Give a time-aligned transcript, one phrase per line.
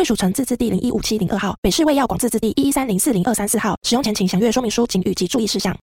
[0.00, 3.76] 贵属城自治地零一五七零二号，北市卫药广自治地一一三零四零二三四号。
[3.82, 5.76] 使用前请详阅说明书、警语及注意事项。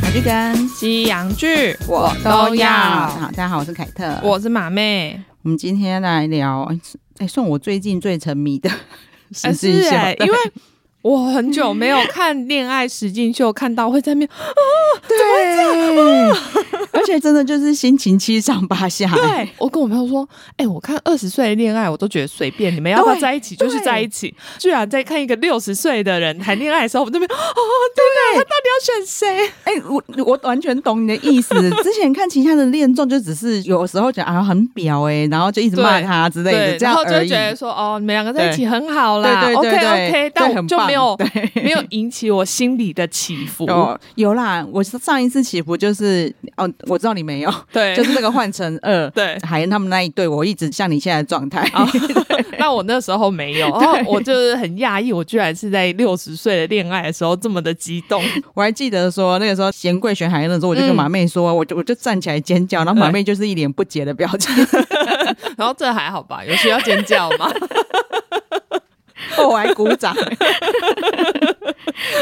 [0.00, 2.70] 海剧跟西洋剧我都要。
[2.70, 5.20] 好，大家好，我是凯特，我是马妹。
[5.42, 6.72] 我们今天来聊，
[7.16, 8.70] 哎，算我最近最沉迷的
[9.34, 10.38] 实境秀，欸、因为。
[11.06, 14.42] 我很久没有看恋爱实境秀，看到会在那边啊，
[15.06, 15.16] 对，
[16.90, 19.08] 而且真的就是心情七上八下。
[19.14, 24.34] 对，我跟我朋友说，哎、欸，我看二十岁的恋爱，我都觉得随便，你们要不要在一起就是在一起。
[24.58, 27.36] 居然在看一个六十岁的人谈恋爱的时候，我们这边哦，
[27.94, 29.46] 对，他到底要选谁？
[29.62, 31.54] 哎、欸，我我完全懂你的意思。
[31.84, 40.95] 之前看其他的恋综，就只是有时候讲啊很表哎、欸，然后就一直骂他之类的，这样然后就觉得说哦，你们两个在一起很好啦，，OK OK，但我就没有。
[40.96, 41.16] 没有，
[41.64, 43.66] 没有引起我心里的起伏。
[43.66, 51.68] 有，有啦，我上一次起伏就是哦，我知道你没有， 对，就是那个换成二， 对，海燕他们那一对，我一直像你现在的状态。
[51.74, 51.86] 哦、
[52.58, 58.22] 那我那时候没有，然后我就是很讶异，我居然是在六十岁的恋爱的时候这么的激动。
[58.54, 64.54] 我还记得说那个时候贤贵选海燕的时候，我就跟马妹说，嗯、我就我就站起来尖叫，然后马妹就是一脸不解的表情。
[65.56, 66.44] 然后这还好吧？
[66.44, 67.50] 有需要尖叫吗？
[69.48, 70.14] 我还鼓掌。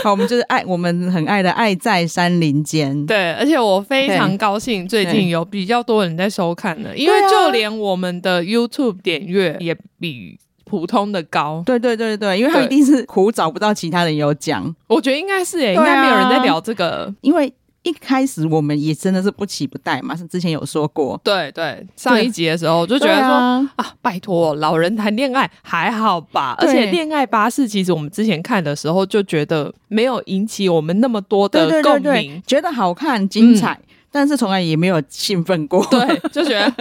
[0.02, 2.96] 好，我们就是爱，我们很爱的《爱在山林间》。
[3.06, 11.62] 对，而且我非常高兴，最近有比较多人在收看了，因为就连我们的 YouTube 点阅也比普通的高。
[11.64, 14.74] 对对对对，因为他一定是苦找不到其他人有讲。
[14.86, 17.52] 我觉得应该是诶，应该没有人在聊这个，因为。
[17.84, 21.20] 一开始我们也真的是不期不待嘛，是之前有说过。
[21.22, 26.56] 对对，上一集的时候就觉得说啊，啊，拜托，老人谈恋爱还好吧？
[26.58, 35.86] 而且恋爱巴士其实我们之前看的时候就觉得没有引起我们那么多的共鸣，对对对对，觉得好看精彩，嗯、但是从来也没有兴奋过。
[35.90, 36.72] 对，就觉得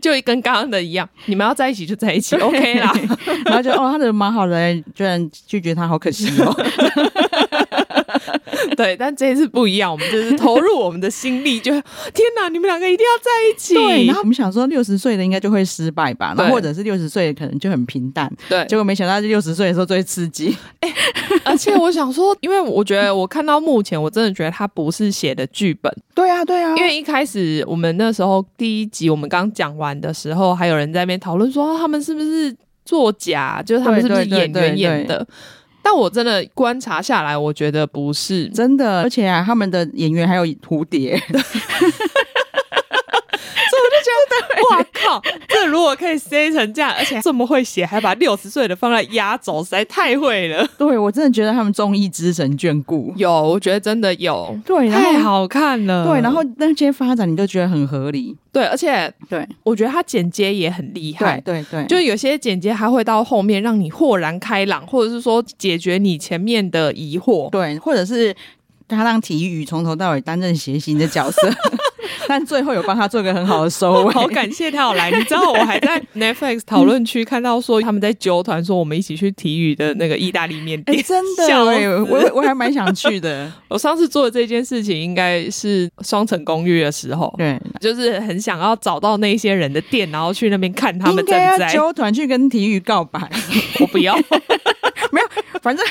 [0.00, 2.92] 就跟刚刚的一样，你们要在一起就在一起， OK 啦。
[3.46, 6.54] 然后就哦，他的蛮好的，居然拒绝他，好可惜哦。
[8.76, 11.82] 对，但这一次不一样，我们就是投入我们的心力，就天
[12.36, 13.74] 哪，你们两个一定要在一起。
[13.74, 18.32] 对，然后我们想说六十岁的应该就会失败吧，然后或者是六十岁的可能就很平淡。
[18.48, 20.56] 对，结果没想到六十岁的时候最刺激。
[20.80, 20.92] 欸，
[21.44, 25.92] 而且我想说，因为我觉得我看到目前，我真的觉得他不是写的剧本。
[26.14, 35.26] 对啊，对啊，因为一开始我们那时候第一集我们刚讲完的时候，还有人在那边讨论说他们是不是作假，就是他们是不是演员演的。
[35.82, 41.20] 但我真的观察下来，我觉得不是真的，而且啊，他们的演员还有蝴蝶。
[44.70, 45.22] 哇靠！
[45.48, 50.66] 这如果可以塞成这样，而且这么会写，还把六十岁的放在压轴，实在太会了。
[50.78, 56.06] 对，我真的觉得他们综艺之神眷顾，有，我觉得真的有，对，太好看了。
[56.06, 58.36] 对，然后那些发展你都觉得很合理。
[58.52, 61.40] 对，而且对，我觉得他剪接也很厉害。
[61.40, 67.48] 对对对，就有些剪接还会到后面让你豁然开朗，或者是说解决你前面的疑惑。
[67.50, 68.34] 对，或者是
[68.86, 71.50] 他让体育从头到尾担任谐星的角色。
[72.28, 75.10] 但最后有帮他做一个很好的收尾， 好感谢他有来。
[75.10, 83.50] 你知道我还在 Netflix 讨论区看到说他们在揪团，说我们一起去体育的那个意大利面店，欸、真的，我我还蛮想去的。
[83.68, 93.20] 我上次做的这件事情应该是双层公寓的时候，对，就是很想要找到那些人的店，然后去那边看他们在不在揪团去跟体育告白。
[93.80, 94.16] 我不要，
[95.60, 95.84] 反正。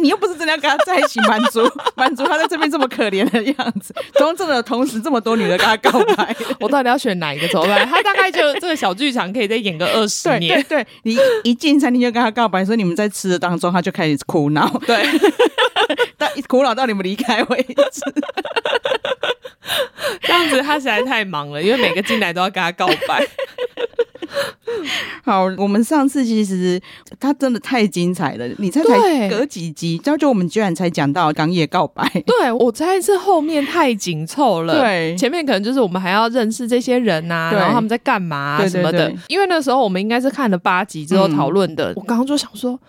[0.00, 7.88] 你又不是真的要跟他在一起满足满足他在这边这么可怜的样子，中正的同时这么多女的跟他告白， 我到底要选哪一个怎么办？
[7.88, 10.62] 他大概就这个小剧场可以再演个二十年。
[10.62, 15.02] 对对，对，你一进餐厅就跟他告白，说你们在吃的当中他就开始苦恼，对，
[16.18, 18.02] 但苦恼到你们离开为止。
[20.20, 23.26] 这样子他实在太忙了，因为每个进来都要跟他告白。
[25.28, 26.80] 好，我们上次其实
[27.20, 32.10] 他真的太精彩了，你猜才隔几集，然后就我们居然才讲到冈野告白。
[32.24, 39.12] 对，我猜是后面太紧凑了，对，前面可能就是我们还要认识这些人啊，然后他们在干嘛、啊、什么的。
[39.28, 42.80] 因为那时候我们应该是看了八集之后讨论的，嗯、我刚刚就想说。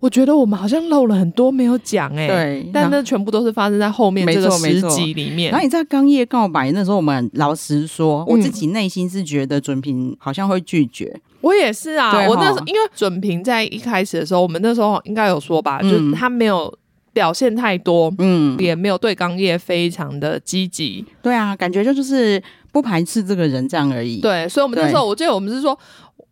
[0.00, 5.50] 我觉得我们好像漏了很多没有讲哎、欸，对，但那全部都是发生在后面这个十集里面。
[5.50, 11.04] 然后你在刚夜告白那时候，我们老实说，我自己内心是觉得准平好像会拒绝。
[11.14, 16.72] 嗯、我也是啊，我那时候因为准平在一开始的时候，我们那时候应该有说吧，嗯、就是他没有
[17.12, 21.04] 表现太多，嗯，也没有对刚叶非常的积极。
[21.20, 24.20] 对啊，感觉就就是不排斥这个人这样而已。
[24.20, 25.78] 对，所以我们那时候我记得我们是说。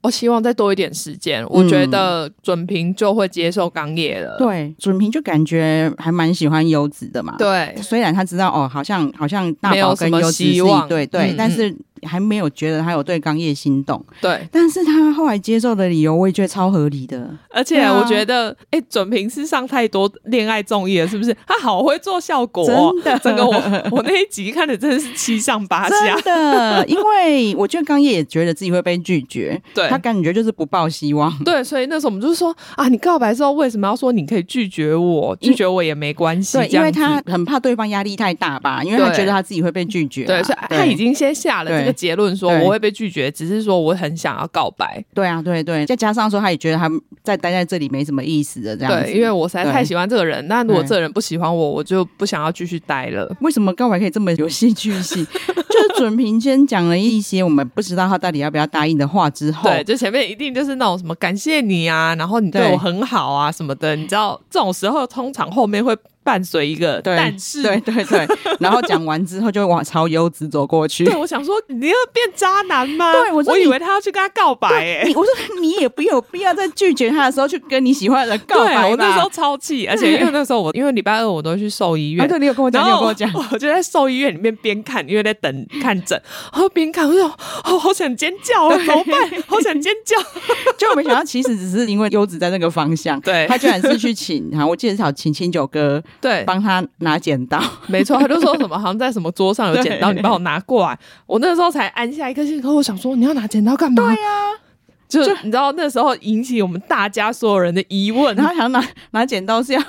[0.01, 4.37] 我希望再多一点时间，我觉得准平就会接受刚叶了。
[4.39, 7.35] 对，准平就感觉还蛮喜欢优子的嘛。
[7.37, 11.77] 对，虽然他知道哦，好像好像大宝跟优子是一对，对，但是。
[12.03, 17.29] 还没有觉得他有对刚叶心动，对，但是他后来接受的理由，我也觉得超合理的。
[17.51, 21.37] 而且我觉得，哎、啊，准平是上太多恋爱综艺了，是不是？
[21.47, 23.19] 他好会做效果，真的。
[23.19, 23.55] 整个我
[23.91, 26.87] 我那一集看的真的是七上八下，真的。
[26.87, 31.33] 因为我觉得刚叶也觉得自己会被拒绝，对，他感觉就是不抱希望。
[31.45, 35.37] 对，所以那时候我们就是说啊，你告白之后为什么要说你可以拒绝我？
[35.41, 36.59] 拒绝我也没关系。
[36.59, 40.27] 对，因为他很怕对方压力太大吧，因为他觉得他自己会被拒绝、啊。
[40.27, 42.69] 对，所以他已经先下了这个结论说我。
[42.69, 45.03] 会被拒绝，只是说我很想要告白。
[45.15, 46.87] 对啊，对对，再加上说他也觉得他
[47.23, 49.05] 在待在这里没什么意思的这样子。
[49.05, 53.35] 对，因为我实在太喜欢这个人，那如果这个人不喜欢我，我就不想要继续待了。
[53.41, 55.27] 为什么告白可以这么有戏剧性？
[55.47, 65.97] 就是准平先讲了一些我们不知道他到底要不要答应的话之后，对，就前面一定就是那种什么感谢你啊，然后你对我很好啊什么的，你知道这种时候通常后面会。
[66.29, 68.29] 伴随一个但是，对对对，
[68.61, 71.07] 然后讲完之后就往朝优子走过去。
[71.07, 73.11] 对，我想说你要变渣男吗？
[73.13, 75.33] 对，我我以为他要去跟他告白哎、欸，我说
[75.63, 78.91] 你也不有必要在拒绝他的时候去跟你喜欢的人告白。
[78.91, 86.21] 我那时候超气，而且因为那时候我因为礼拜二我都去兽医院， 啊、对，你有跟我讲，你有跟我讲，我就在兽医院里面边看，因为在等看诊，
[86.53, 87.25] 然后边看，我说
[87.65, 89.43] 哦，好想尖叫啊，怎么办？
[89.47, 90.17] 好想尖叫，
[90.77, 96.85] 就没想到其实只是因为优子在那个方向，对，他居然是去请，然后我记得是好请清酒哥，对，帮他。
[97.01, 100.99] 拿剪刀， 没错，他就说什么好像在什么桌上有剪刀，你帮我拿过来。
[101.27, 104.03] 我那个时候才安下一颗心，可我想说你要拿剪刀干嘛？
[104.03, 104.67] 对呀、啊。
[105.09, 109.81] 就，就你知道那时候引起我们大家所有人的疑问，然后想拿拿剪刀是要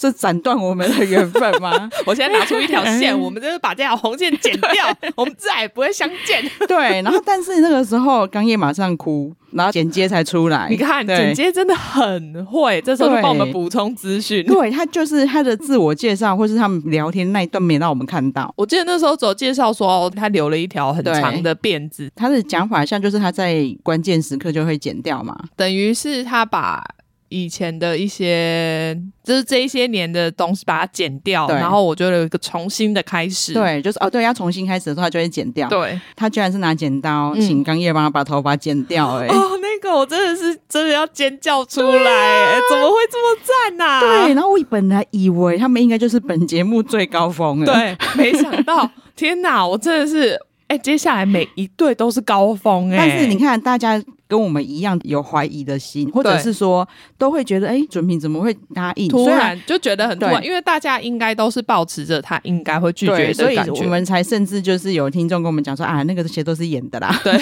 [0.00, 1.90] 是斩断我们的缘分吗？
[2.06, 4.86] 我现在拿出一条线，我们就是把这条红线剪掉，
[5.16, 6.48] 我们再也不会相见。
[6.68, 10.68] 对，然后但是那个时候刚叶马上哭，然后剪接才出来。
[10.70, 14.46] 你看剪接真的很会，这时候就帮我们补充资讯。
[14.46, 18.52] 对，他就是他的自我介绍，或是他们聊天那一段没让我们看到。
[18.56, 24.68] 我记得那时候走介绍说他留了一条很长的辫子，他的讲法像就是他在关键时刻就。
[24.68, 25.34] 会剪掉嘛？
[25.56, 26.84] 等于是他把
[27.28, 33.52] 以前的一些，就是这一些年的东西把它剪掉，然后我觉得有一个重新的开始。
[33.52, 35.68] 对，就是哦，对，要重新开始的时候，他就会剪掉。
[35.68, 39.26] 对，他居然是拿剪刀，嗯、请刚叶帮他把头发剪掉、欸。
[39.26, 42.58] 哎， 哦，那个我真的是真的要尖叫出来、啊！
[42.70, 44.00] 怎么会这么赞啊？
[44.00, 50.38] 对，然后我本来以为他们应该就是本节目最高峰了，对，没想到， 天哪，我真的是。
[50.68, 53.98] 哎、欸，接下来每一对都是高峰哎、欸，但是你看，大家
[54.28, 56.86] 跟我们一样有怀疑的心，或者是说
[57.16, 59.08] 都会觉得，哎、欸，准平怎么会答应？
[59.08, 67.18] 突然就觉得很突然，因为大家应该都是保持着他应该会拒绝的感觉，所以我们才甚至就是有听众跟我们讲说啊，那个这些都是演的啦。
[67.24, 67.32] 对，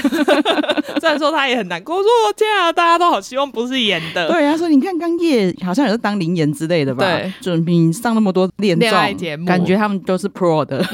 [1.00, 4.28] 虽然说他也很难过，我说天啊，大家都好希望不是演的。
[4.28, 7.04] 对，他说你看刚叶好像也是当灵演之类的吧？
[7.04, 10.84] 对，准平上那么多恋爱节目，感觉他们都是 pro 的。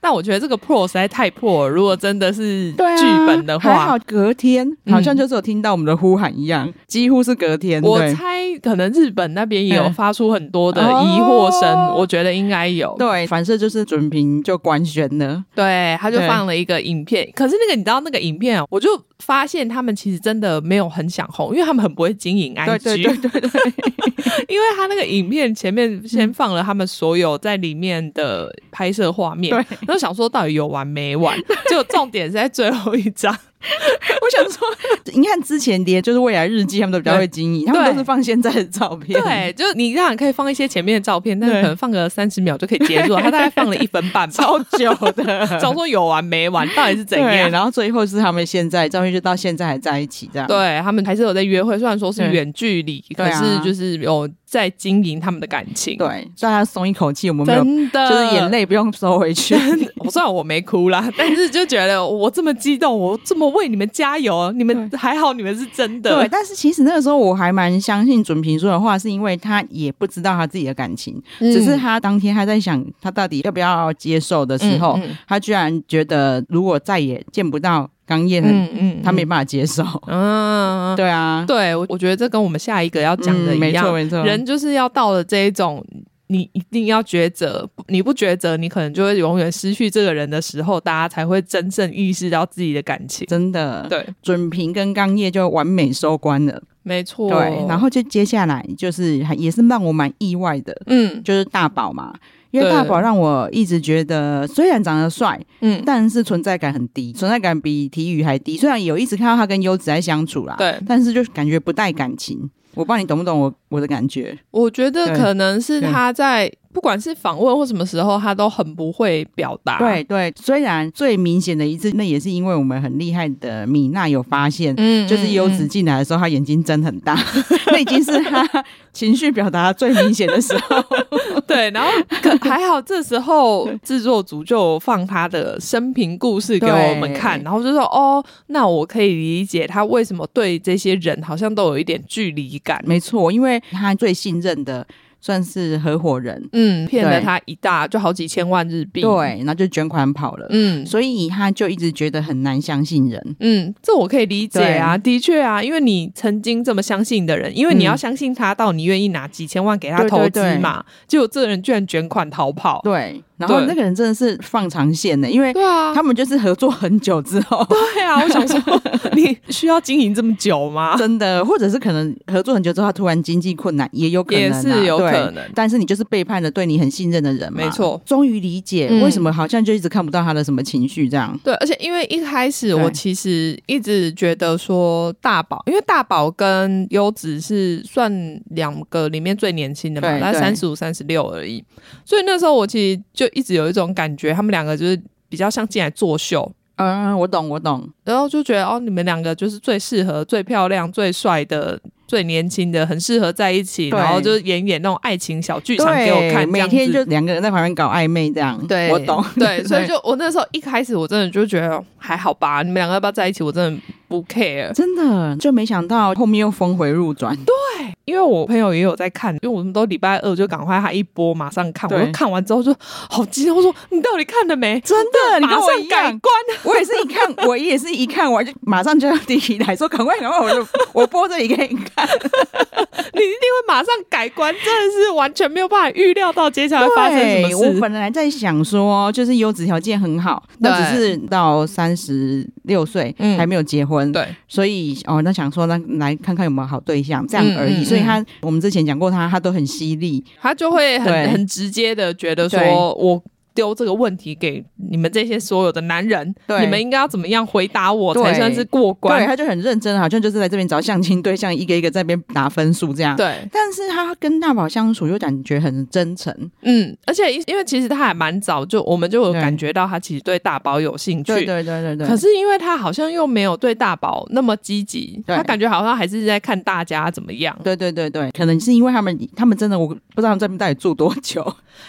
[0.00, 1.74] 但我觉得这个 pro 实在太破了。
[1.74, 7.82] 如果真的是剧本的话，啊、还好隔天好像就是有听到我们的呼喊一样，嗯、几乎是隔天。
[7.82, 12.94] 我猜可能日本那边也有发出很多的疑惑声，嗯、我觉得应该有。
[12.98, 17.28] 对，反正就是准平就官宣了，对，他就放了一个影片。
[17.34, 22.82] 可是那个你知道那个影片我就发现他们其实真的没有很想红，因为他们很不会经营 IG。
[22.82, 23.62] 对对对对对，
[24.48, 29.50] 因为他那个影片前面先放了他们所有在里面的拍摄画面。
[29.50, 29.78] 对。
[29.88, 31.38] 我就想说，到底有完没完？
[31.70, 33.36] 就重点是在最后一张。
[33.66, 34.68] 我想说，
[35.12, 39.20] 你看之前的就是未来日记，他们都比较会经营，他们都是放现在的照片。
[39.20, 43.22] 对，就你当然可以放一些前面的照片，但是可能放个三十秒就可以结束了。
[43.22, 45.44] 他大概放了一分半， 超久的。
[45.58, 47.50] 想说有完没完，到底是怎样？
[47.50, 50.46] 然后最后是他们现在照片就到现在还在一起这样。
[50.48, 55.96] 对，他们还是有在约会，虽然说是远距离，可是就是有在经营他们的感情。
[55.96, 59.54] 对，让他松一口气，我们没有，真的就是眼泪不用收回去。
[59.96, 66.14] 我虽然我没哭啦，但是就觉得我这么激动，我这么为你们加油，你们还好，你们是真的。
[66.14, 79.84] 对，但是其实那个时候我还蛮相信准平说的话，是因为他也不知道他自己的感情，嗯、只是他当天他在想他到底要不要接受的时候，嗯嗯、他居然觉得如果再也见不到刚业很，嗯嗯，他没办法接受。
[80.06, 85.84] 嗯， 对啊，对，我我觉得这跟我们下一个要讲的一样，没错没错，人就是要到了这一种。
[86.28, 93.24] 你一定要抉择，你不抉择，你可能就会永远失去这个人的时候，大家才会真正意识到自己的感情。
[93.28, 97.30] 真的，对，准平跟刚业就完美收官了，没错。
[97.30, 102.12] 对，然后就接下来就是也是让我蛮意外的，嗯，就是大宝嘛，
[102.56, 108.56] 因为大宝让我一直觉得虽然长得帅，嗯，但是存在感很低，存在感比体育还低。
[108.56, 112.50] 虽然有一直看到他跟优子在相处啦，对，但是就感觉不带感情。
[112.74, 114.38] 我不知道你懂不懂我我的感觉？
[114.50, 119.78] 我觉得可能是他在不管是访问或什么时候，他都很不会表达。
[119.78, 127.18] 对对，虽然最明显的一次，那也是因为我们很厉害的米娜有发现，嗯，就是优子进来的时候，他眼睛睁很大，
[127.72, 128.46] 那已经是他
[128.92, 130.84] 情绪表达最明显的时候。
[131.48, 131.90] 对，然后
[132.20, 144.86] 可还好，这时候制作组就放他的生平故事给我们看，然后就说：“哦，那我可以理解他为什么对这些人好像都有一点距离感。”没错，因为他最信任的。
[145.26, 163.20] 算是合伙人，嗯，骗了他一大就好几千万日币，对，然后就卷款跑了，嗯，所以他就一直觉得很难相信人，嗯，这我可以理解啊，的确啊，因为你曾经这么相信的人，因为你要相信他到你愿意拿几千万给他投资嘛，结果这个人居然卷款逃跑，对。
[163.38, 165.52] 然后那个人真的是放长线的，因为
[165.94, 167.64] 他们就是合作很久之后，
[167.94, 168.82] 对啊，我想说
[169.14, 170.96] 你需要经营这么久吗？
[170.96, 175.44] 真的，或者是可能合作很久之后，他突然经济困难，也有可能，也是有可能。
[175.54, 178.00] 但是你就是背叛了对你很信任的人嘛，没错。
[178.06, 181.38] 终于理解为什么好像就一直看不到他的什么情绪这样。
[181.44, 188.10] 对，而且因为一开始我其实一直觉得说大宝，因为大宝跟优子是算
[188.52, 191.62] 两个里面最年轻的嘛，大概三十五、三十六而已，
[192.04, 193.25] 所以那时候我其实就。
[193.26, 196.50] 就一直有一种感觉，他们两个就是比较像进来作秀。
[196.76, 197.88] 嗯，我懂，我懂。
[198.04, 201.80] 然后就觉得哦，你们两个就是最适合、最漂亮、最帅的。
[202.06, 208.58] 最年轻的很适合在一起，然后就演演那种爱情小剧场给我看，每天就两个人在旁边搞暧昧这样。
[208.66, 209.24] 对，我懂。
[209.36, 213.42] 对， 所以就我那时候一开始我真的就觉得还好吧，你们两个要不要在一起？
[213.42, 217.36] 我真的不 care，真的就没想到后面又峰回路转。
[217.36, 224.80] 对，因为我朋友也有在看，因为我们都礼拜二就赶快他一播马上看，我就看完之后就好激动，我说你到底看了没？
[224.80, 226.34] 真的，你跟我一样改观。
[226.62, 231.95] 我也是一看，我也是一看完就马上就要第一台说赶快赶快，我就我播这里给你看。
[233.14, 237.56] 你一定会马上改观，真的是完全没有办法预料到接下来发生什么事。
[237.56, 247.84] 我本来在想说，就是优质条件很好，那只是到三十六岁还没有结婚，对，所以哦，那想说那来看看有没有好对象，这样而已。
[247.84, 252.60] 所以他我们之前讲过他，他都很犀利，他就会很很直接的觉得说
[252.94, 253.22] 我。
[253.56, 259.18] 丢这个问题给你们这些所有的男人，对你们应该要怎么样回答我才算是过关？
[259.18, 263.16] 对，他就很认真，好像就是在这边找相亲对象，一个一个在这边拿分数这样。
[263.16, 266.32] 对，但是他跟大宝相处又感觉很真诚，
[266.62, 272.06] 嗯，而且因为其实他还蛮早就，我们就有感觉到他其实对大宝有兴趣，对对对对对。
[272.06, 277.56] 可是因为他好像又没有对大宝那么积极，他感觉好像还是在看大家怎么样。
[277.64, 281.42] 对对对对，可能是因为他们他们真的我不知道他们这边到底住多久，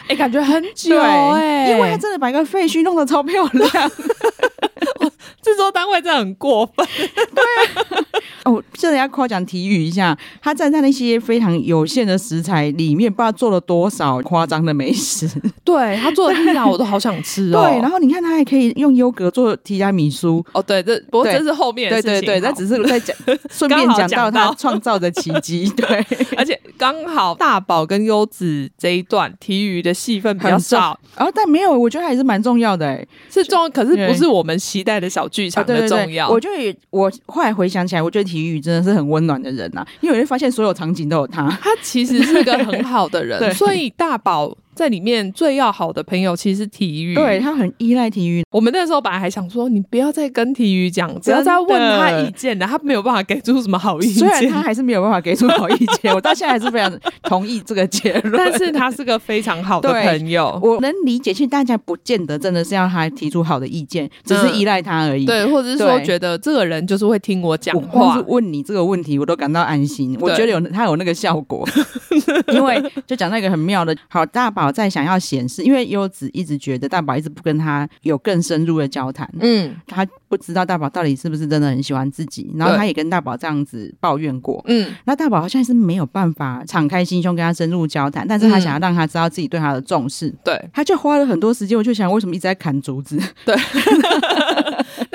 [0.04, 1.57] 哎、欸，感觉很久哎、欸。
[1.72, 3.70] 因为他真的把一个废墟弄得超漂亮，
[5.42, 6.86] 制作单位真的很过分。
[6.86, 8.04] 对，
[8.48, 15.28] 哦，现在要夸奖体育一下，他在他那些非常有限的食材里面，不知道做了多少夸张的美食。
[15.64, 17.62] 对，他做的披萨我都好想吃哦。
[17.68, 20.44] 对，然后你看他还可以用优格做提拉米苏。
[20.54, 22.12] 哦，对，这不过这是后面的事情。
[22.12, 23.16] 对对对，那只是在讲，
[23.52, 25.70] 顺便讲到他创造的奇迹。
[25.76, 26.06] 对，
[26.38, 30.98] 而且刚好大宝跟优子这一段体育的戏份比较少。
[31.16, 36.30] 然哦，但没有，我觉得还是蛮重要的哎，是重要，可是不是我们期待的小剧场的重要。
[36.30, 44.56] 我觉得我后来回想起来，我觉得体育真的是很温暖的人呐，因为我会发现所有场景都有他，他其实是个很好的人， 所以大宝。
[44.78, 48.44] 在里面最要好的朋友其实是体育，对，他很依赖体育。
[48.52, 54.16] 我们那时候本来还想说，你不要再跟体育讲，不要再问他意见了，他没有办法给出什么好意见。
[54.20, 58.34] 虽然他还是没有办法给出好意见，我到现在还是非常同意这个结论。
[58.38, 61.34] 但是他是个非常好的朋友，我能理解。
[61.34, 65.26] 其实大家不见得真的是要他提出好的意见，只是依赖他而已。
[65.26, 70.18] 对，或者是说觉得这个人就是会听我讲话，问你这个问题，我都感到安心。
[70.22, 71.68] 我觉得有他有那个效果，
[72.54, 75.48] 因为就讲那个很妙的，好大宝在想要显。
[75.48, 93.56] 示因为优子一直觉得大宝一直不跟他有更深入的交谈，嗯，他不知道大宝到底是不是真的很喜欢自己，然后他也跟大宝这样子抱怨过，嗯，那大宝好像是没有办法敞开心胸跟他深入交谈，但是他想要让他知道自己对他的重视，对，他就花了很多时间，我就想为什么一直在砍竹子，对。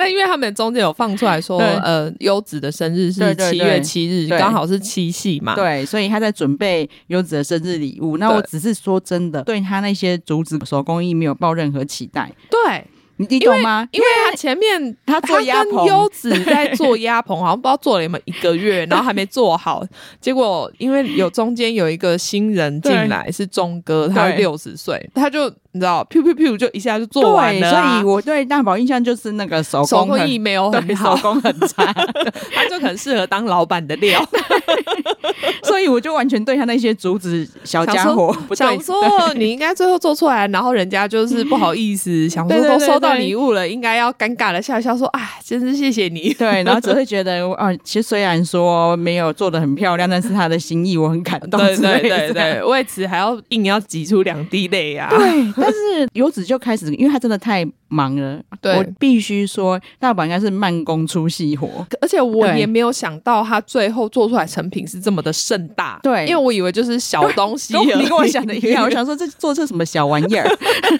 [0.03, 8.17] 但因为他们中间有放出来说，呃，优子的生日是七月七日，刚好是七夕嘛，对，所以他在准备优子的生日礼物。
[8.17, 12.29] 那我只是说真的，对他那些竹子手工艺没有抱任何期待。
[12.49, 12.83] 对。
[13.17, 13.87] 你你懂吗？
[13.91, 19.85] 因为他前面他做鸭棚，优子 在做鸭棚，好像不知道做了有没有一个月，然后还没做好。
[20.19, 25.53] 结果因为有中间有一个新人进来，是钟哥，他六十岁，他就。
[25.73, 27.99] 你知道，噗噗噗，就一下就做完了，啊。
[27.99, 31.91] 所以我对大宝印象就是那个手工手工艺没有很好，手工很差，
[32.53, 34.23] 他就很适合当老板的料。
[35.63, 38.93] 所以我就完全对他那些竹子小家伙不想说，
[39.35, 46.31] 你应该最后做出来，然后人家就是不好意思， 想说都收到礼物了，应该要尴尬的笑笑说，啊，真是谢谢你。
[46.33, 51.59] 对，然后只会觉得啊，其实虽然说没有做的很漂亮，但是他的心意我很感动。
[51.59, 55.09] 对对对对，为此还要硬要挤出两滴泪啊。
[55.09, 55.62] 对。
[55.63, 61.67] 但是游子就开始，因为他真的太忙了，对我必须说大宝应该是慢工出细活，
[62.01, 65.99] 而且我也没有想到他最后做出来成品是这么的盛大。
[66.03, 70.45] 对，因为我以为就是小东西， 你跟我想的一样，我想说这做这什么小玩意儿，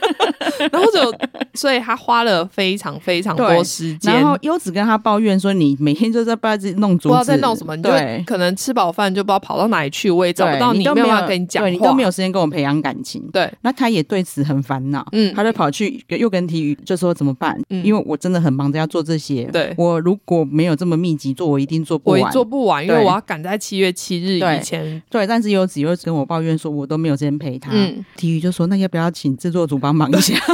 [0.72, 1.14] 然后就
[1.54, 4.14] 所以他花了非常非常多时间。
[4.14, 7.90] 然后优子跟他抱怨说：“你每天就在不知道自己弄竹子，不知道在弄什么，你就
[8.26, 14.53] 可能吃饱饭就不知道跑到哪里去，我也找不到你，没有办法跟你讲话，你都没有时间跟我培养感情。”对，那他也对此很。
[14.54, 17.60] 很烦恼，嗯，他就跑去又跟体育就说怎么办？
[17.70, 25.02] 嗯，因为我真的很忙着要做这些，对，我如果没有这么密集做，我一定做不完，我做不完，因为我要赶在七月七日以前。
[25.10, 27.72] 对，但是有子又跟我抱怨说，我都没有时间陪他。
[27.74, 30.34] 嗯，体育就说，那要不要请制作组帮忙一下？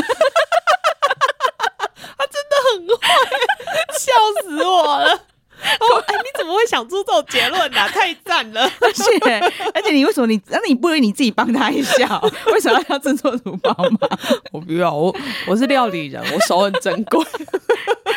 [2.18, 3.08] 他真的很坏，
[3.98, 4.12] 笑
[4.44, 5.29] 死我了。
[5.80, 7.88] 哦，哎，你怎么会想出这种结论呢？
[7.90, 8.62] 太赞了！
[8.80, 9.40] 而且，
[9.74, 12.20] 而且你为什么你那你不如你自己帮他一下？
[12.48, 14.20] 为什么要制作主帮忙？
[14.52, 15.16] 我不要，我
[15.48, 17.24] 我是料理人，我手很珍贵。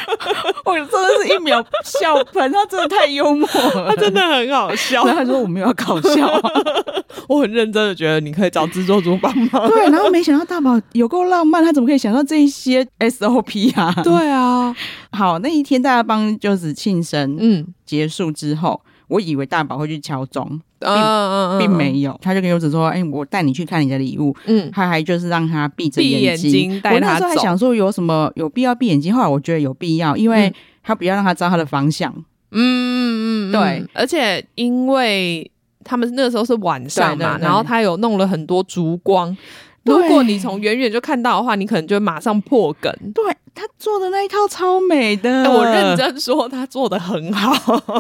[0.64, 5.04] 我真的是一秒笑喷，他真的太幽默了，他真的很好笑。
[5.04, 6.40] 然后他说我没有搞笑，
[7.28, 9.68] 我很认真的觉得你可以找制作组帮忙。
[9.68, 13.94] 对，然后没想到大宝有够浪漫，他怎么可以想到这一些 SOP 啊？
[14.02, 14.74] 对啊，
[15.12, 18.80] 好，那一天大家帮就是庆生，嗯，结束之后，
[19.12, 20.60] 我以为大宝会去敲钟。
[20.84, 26.72] 并并没有，他就跟优子说：“哎、欸，我带你去看你的礼物。”嗯，他还就是让他闭着眼睛。
[26.82, 32.12] 我那时候还想说有什么有必要闭眼睛，后来我觉得有必要，因为他不要让他知道他的方向。
[32.50, 35.48] 嗯嗯嗯，对，而且因为
[35.84, 39.36] 他们那个时候是晚上嘛，然后他有弄了很多烛光，
[39.84, 42.92] 如果你从远远就看到的话，你可能就会马上破梗。
[43.14, 43.24] 对。
[43.54, 47.52] 他做的那一套超美的，我认真说，他做的很好，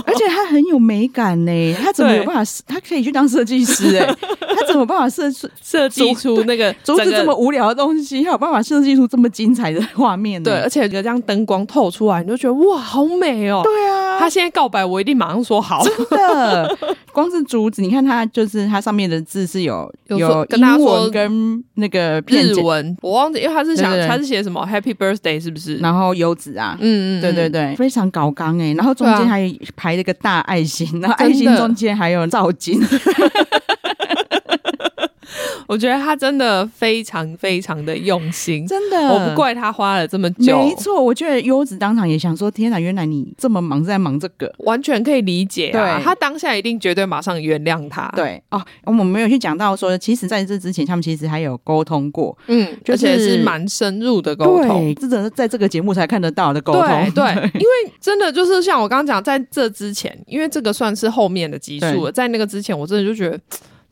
[0.06, 1.74] 而且他很有美感呢。
[1.74, 2.62] 他怎么有办法？
[2.66, 4.06] 他可以去当设计师哎，
[4.56, 5.30] 他怎么办法设
[5.62, 10.42] 设计出那个竹子这么无聊的东西，他有办法设计出这么精彩的画面？
[10.42, 13.60] 对，而且这样灯光透出来，你就觉得哇，好美哦。
[13.62, 15.84] 对啊，他现在告白，我一定马上说好。
[15.84, 16.78] 真的，
[17.12, 25.42] 光是竹子，你看它就是它上面的字是有有英文跟那个日文，我忘记，因为他是想他是写什么 Happy Birthday。
[25.42, 25.76] 是不是？
[25.78, 32.80] 然后游子啊，嗯嗯，对对对，非常搞刚哎，然后中间还排了个大爱心，然后爱心中间还有造景。
[35.72, 40.54] 我觉得他真的非常非常的用心，真的，我不怪他花了这么久。
[40.54, 48.06] 没错，我觉得优子当场也想说：“天哪，原来你这么忙，在忙这个，完全可以理解啊。”对，他当下一定绝对马上原谅他。
[48.14, 57.10] 对哦，我们没有去讲到说，其实在这之前，他们其实还有沟通过，嗯，而且是蛮深入的沟通，这真的在这个节目才看得到的沟通。
[57.14, 57.24] 对，
[57.58, 63.40] 因为真的就是像我刚刚讲，在这之前，因为这个算是后面的集数了，在那个之前，我真的就觉得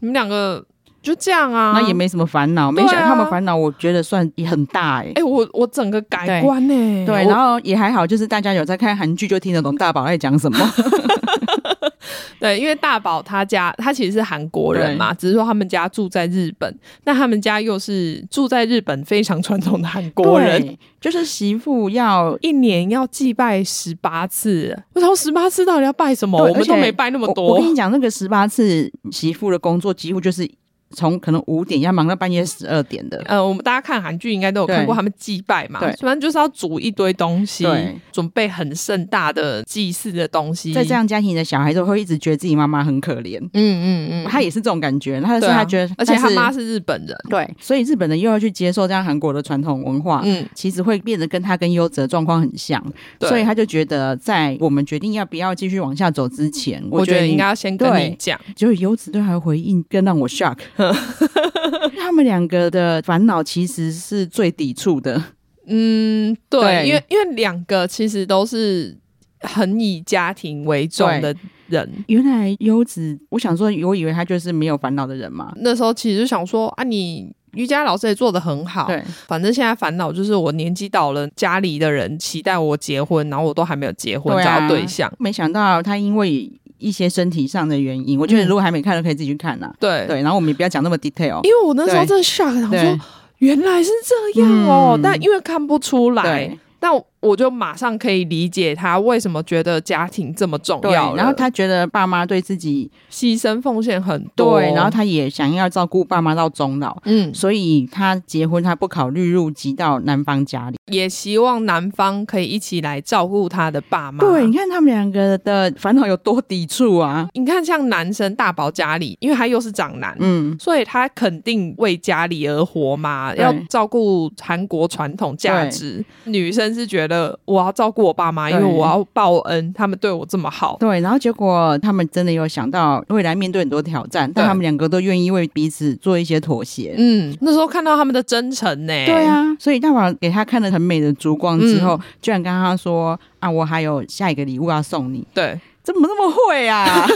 [0.00, 0.62] 你们两个。
[1.02, 5.08] 就这样啊，那也没什么烦恼，没想到他们烦恼，我觉得算也很大哎、欸。
[5.08, 10.58] 哎、欸，我我整个改观呢、欸，对，然后也还好，就是大家有在看韩剧，就听得懂大宝在讲什么。
[12.38, 24.74] 对，因为大宝他家他其实是韩国人嘛，只是说他们家住在日本，那他们家又是住在日本非常传统的韩国人，就是媳妇要一年要祭拜十八次。
[24.94, 26.42] 我说十八次到底要拜什么？
[26.42, 27.44] 我们都没拜那么多。
[27.44, 30.50] 我，我跟你讲，那个十八次媳妇的工作几乎就是。
[30.96, 40.72] 从可能五点要忙到半夜十二点的，呃，我们大家看韩剧应该都有看过他们祭拜嘛，对，反正就是要煮一堆东西，对，准备很盛大的祭祀的东西。
[40.72, 52.85] 在这样家庭的小孩都会一直觉得自己妈妈很可怜，嗯嗯嗯，他也是这种感觉，他是他觉得，而且他妈是日本人，对，所以日本人又要去接受这样韩国的传统文化，嗯，其实会变得跟他跟优子的状况很像，
[53.20, 60.57] 所以他就觉得在我们决定要不要继续往下走之前，我觉得应该要先跟你讲，就是优子对他的回应更让我 shock。
[61.98, 65.22] 他们两个的烦恼其实是最抵触的，
[65.66, 68.96] 嗯，对，对因为因为两个其实都是
[69.40, 71.34] 很以家庭为重的
[71.68, 71.88] 人。
[72.08, 75.52] 原来优子，我想说，我以为他就是没有烦恼的人嘛。
[75.56, 85.12] 那时候其实就想说啊，你瑜伽老师也做的很好，对，反正现在烦恼就是我年纪到了，家里的人期待我结婚，然后我都还没有结婚，找对象。
[85.18, 89.74] 没想到他因为一些身体上的原因，我觉得如果还没看，的可以自己去看呐、啊。
[89.78, 90.06] 对。
[90.08, 93.00] 对，然后我们也不要讲那么 detail，因为我那时候真的 shock，想说
[93.38, 93.90] 原来是
[94.34, 96.90] 这样哦，嗯、但因为看不出来，但。
[97.20, 114.18] 我就马上可以理解他为什么觉得家庭这么重要，然后他觉得爸妈对自己牺牲奉献很多，对，然后他也想要照顾爸妈到终老，嗯，所以他结婚他不考虑入籍到男方家里，也希望男方可以一起来照顾他的爸妈。
[114.20, 117.28] 对，你看他们两个的烦恼有多抵触啊！
[117.35, 126.02] 你看，像男生大宝家里，因为他又是长男，嗯，所以他肯定为家里而活嘛，要照顾韩国传统价值。
[126.24, 127.10] 女生是觉得。
[127.44, 130.77] 我要照顾我爸妈，因为我要报恩，他们对我这么好。
[130.81, 136.94] 对，然后结果他们真的有想到未来面对很多挑战，但他们两个都愿意为彼此做一些妥协。
[136.96, 138.92] 嗯，那时候看到他们的真诚呢。
[139.07, 147.07] 对啊，所以大宝给他看了很美的烛光之后，嗯、居然跟他说：“啊，我还有下一个礼物要送你。”对，怎么那么会啊？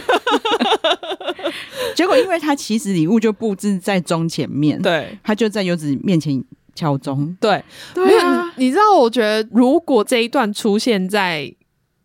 [1.94, 6.42] 结果因为他其实礼物就布置在钟前面，对，他就在柚子面前。
[6.74, 7.62] 敲钟，对，
[7.94, 11.52] 对啊，你知道，我觉得如果这一段出现在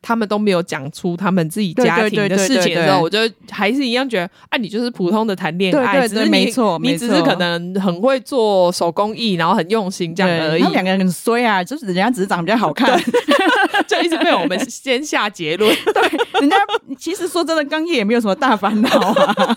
[0.02, 3.20] 他们都没有讲出他们自己家庭的事情的时候，我就
[3.52, 10.62] 还是一样觉得，啊，你就是普通的谈恋爱，只是没错，你只是可能很会做手工艺，然然后很用心这样而已。
[10.72, 12.98] 两个人很衰啊，就是人家只是长得比较好看，
[13.88, 15.76] 就一直被我们先下结论。
[15.94, 16.56] 对，人家
[16.98, 19.54] 其实说真的，刚毅也没有什么大烦恼啊，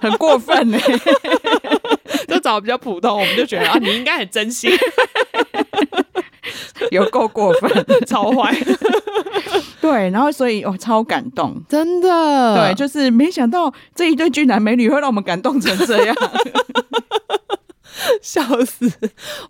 [0.00, 0.78] 很过分呢。
[2.46, 4.70] 就找比较普通，我们就觉得啊， 你应该很真心，
[6.92, 7.70] 有够过分，
[8.06, 8.52] 超坏。
[8.52, 8.56] 坏，
[9.80, 16.14] 对，然后所以哦，超感动，真的，对，就是没想到这一对俊男美女会让我们感动成这样。
[18.22, 18.90] 笑死！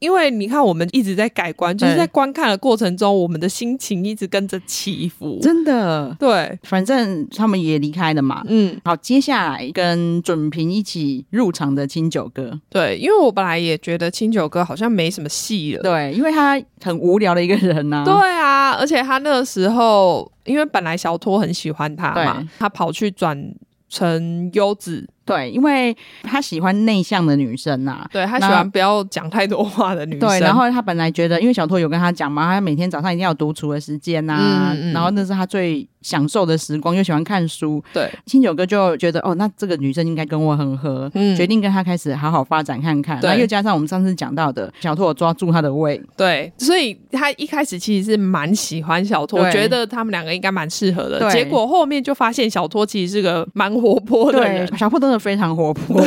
[0.01, 5.39] 因为你看，我们一直在改观，就是在观看的过程中，我们的心情一直跟着起伏。
[5.43, 8.43] 真的，对，反正他们也离开了嘛。
[8.49, 12.61] 嗯，好，接下来跟准平一起入场的清酒哥。
[12.69, 15.83] 对，因为我本来也觉得清酒哥好像没什么戏了。
[15.83, 18.05] 对，因为他很无聊的一个人呐、啊。
[18.05, 23.55] 对啊，而且他那个时候，因为本来小托很喜欢他嘛，他跑去转
[23.89, 25.09] 成优子。
[25.27, 30.21] 对，因为他喜欢内向的女生呐、啊，对，他喜欢不要讲太多话的女生。
[30.21, 37.83] 对，然后他本来觉得，因为小托有跟他讲嘛，他每天早上一定要独处的时间呐、啊，嗯嗯、然后那是他最享受的时光，又喜欢看书。
[37.93, 43.21] 对，清酒哥就觉得，哦，那这个女生应该跟我很合，嗯、决定跟她开始好好发展看看。
[43.21, 51.19] 对然后又加上我们上次讲到的，小托抓住她的胃，对，所以他一开始其实是蛮喜欢小托，对觉得他们两个应该蛮适合的。
[51.19, 56.01] 对结果后面就发现小托其实是个蛮活泼的人，小托真的非常活泼。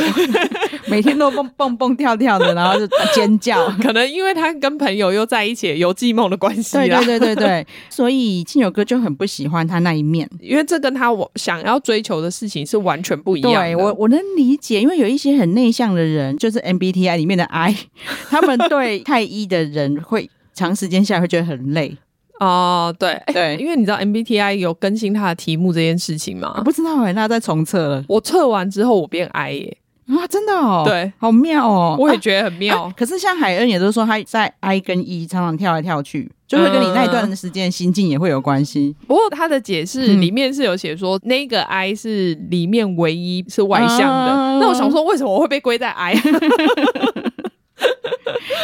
[0.90, 3.66] 每天都蹦蹦蹦跳跳的，然后就尖叫。
[3.82, 6.76] 可能因为他跟朋友又在一起，游记梦的关系。
[6.76, 13.60] 对对对对对， 所以清酒哥就很不喜欢他那一面，因为这跟他我想要追求的事情是完全不一样的。
[13.60, 17.76] 对，我我能理解，因为有一些很内向的人，就是 MBTI 里面的 I，
[18.28, 21.96] 他们对太 E 的人会长时间下来会觉得很累。
[22.40, 26.54] 哦，uh, 对对，因为你知道 MBTI 有更新他的题目这件事情吗？
[26.56, 28.04] 我不知道哎、欸，那在重测了。
[28.08, 29.76] 我测完之后，我变 I 耶、欸！
[30.18, 32.82] 啊，真的哦，对，好妙哦，我也觉得很妙。
[32.82, 38.96] 啊啊、可是像海恩也都说他在 I 跟 E 常常跳来跳去，就会跟你那一段的时间心境也会有关系。
[39.06, 44.06] 不过他的解释里面是有写说，嗯、那个 I 是里面唯一是外向的。
[44.06, 46.14] 啊、那我想说，为什么我会被归在 I？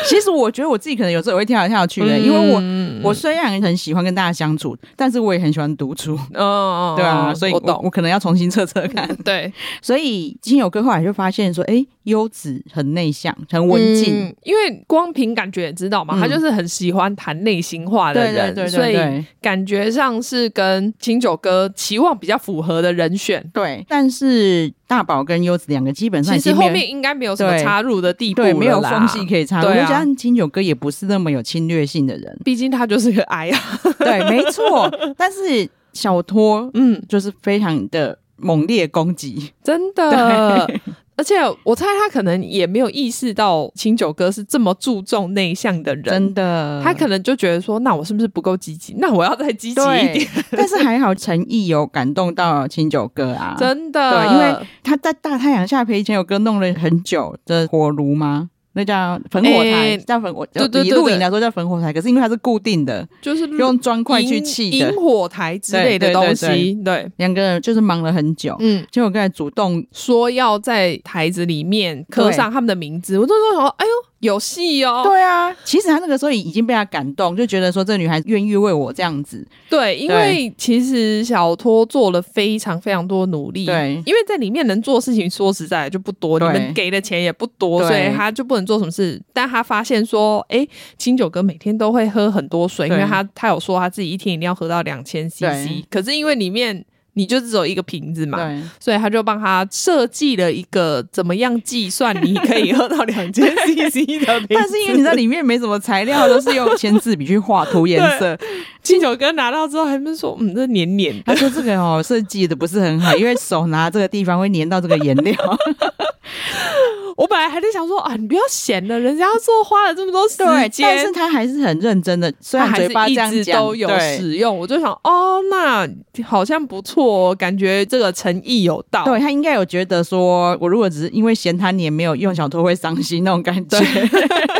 [0.08, 2.62] 其实我觉得我自己可能有时候也会跳来跳去的，因为我
[3.08, 6.18] 我虽然很喜欢跟大家相处，但是我也很喜欢独处。
[6.34, 9.08] 哦，对啊，所以我懂，我可能要重新测测看。
[9.24, 18.96] 对，所以金友哥后来就发现说，哎，优子很内向，很文静，因为光凭感觉也知道嘛，他就是很喜欢谈内心话的人，对，所以
[19.40, 23.44] 感觉上是跟清酒哥期望比较符合的人选。
[23.52, 29.68] 对，但是大宝跟优子两个基本上其实后面应该没有什么插入的地步，对，没有缝隙可以插入。
[29.88, 33.60] 但清酒哥也不是那么有侵略性的人，毕竟他就是个 I 啊。
[33.98, 34.88] 对，没错。
[35.16, 40.70] 但是小托，嗯，就是非常的猛烈攻击，真的。
[41.16, 46.80] 对而且我猜他可能也没有意识到清酒哥是这么注重内向的人，真的。
[46.84, 48.94] 他可能就觉得说，那我是不是不够积极？
[48.98, 50.28] 那我要再积极一点。
[50.52, 54.10] 但是还好，诚意有感动到清酒哥啊，真的。
[54.10, 58.50] 对，因为他在大太阳下陪清酒哥弄了很久的火炉吗？
[58.76, 60.46] 那叫焚火台，欸、叫焚火。
[60.52, 66.78] 对对对，以露营来说叫焚火台，可是因为它是固定的，就是用砖块去砌的引火台之类的东西。
[66.84, 68.54] 对，两个人就是忙了很久。
[68.60, 73.90] 嗯，结果刚才主动说要在台子里面刻上他们的名字，我就说说，哎呦。
[74.20, 75.02] 有戏哦！
[75.04, 79.46] 对啊，其实他那个时候已经被他感动，就觉得说这个女孩愿意为我这样子。
[79.68, 83.66] 对，因为其实小托做了非常非常多努力。
[83.66, 89.22] 对，因为在里面能做的事情，说实在就不多，你们给的钱也不多，所以他就不能做什么事。
[89.32, 90.66] 但他发现说，哎，
[90.98, 95.86] 清酒哥每天都会喝很多水，因为他他有说他自己一天一定要喝到两千 CC。
[95.88, 96.84] 可是因为里面。
[97.18, 98.36] 你就只有一个瓶子嘛，
[98.78, 104.48] 所以他就帮他设计了一个怎么样计算你可以喝到两千 CC 的瓶子。
[104.50, 108.38] 但是因为你在里面没什么材料，都是用签字笔去画涂颜色。
[108.84, 111.22] 清酒哥拿到之后还是说，嗯，这黏黏。
[111.24, 115.34] 他说这个哦设计的不是很好，因为手拿这个地方会黏到这个颜料。
[117.16, 120.36] 我本来还在想说啊，你不要嫌了，人家做花了这么多时
[120.68, 125.88] 间，但是他还是很认真的，虽然嘴巴这样讲都有使用，我就想哦，那
[126.22, 129.04] 好像不错，感觉这个诚意有到。
[129.04, 133.78] 对，他应该有觉得说，我如果只是因为嫌他你也没有用，小偷会伤心那种感觉。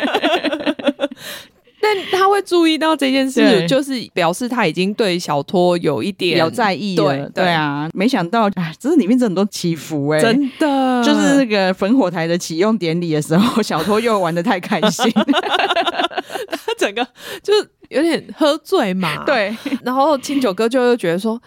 [1.81, 7.05] 但他会注意到这件事，就是表示他已经对小托有一点有在意了。
[7.05, 17.07] 对，对啊，没想到啊，这是里面真的很多起伏哎、欸，真的，就是那个焚火台的启用典礼的时候，小托又玩的太开心， 他整个
[17.43, 19.25] 就是有点喝醉嘛。
[19.25, 21.41] 对，然后清酒哥就又觉得说。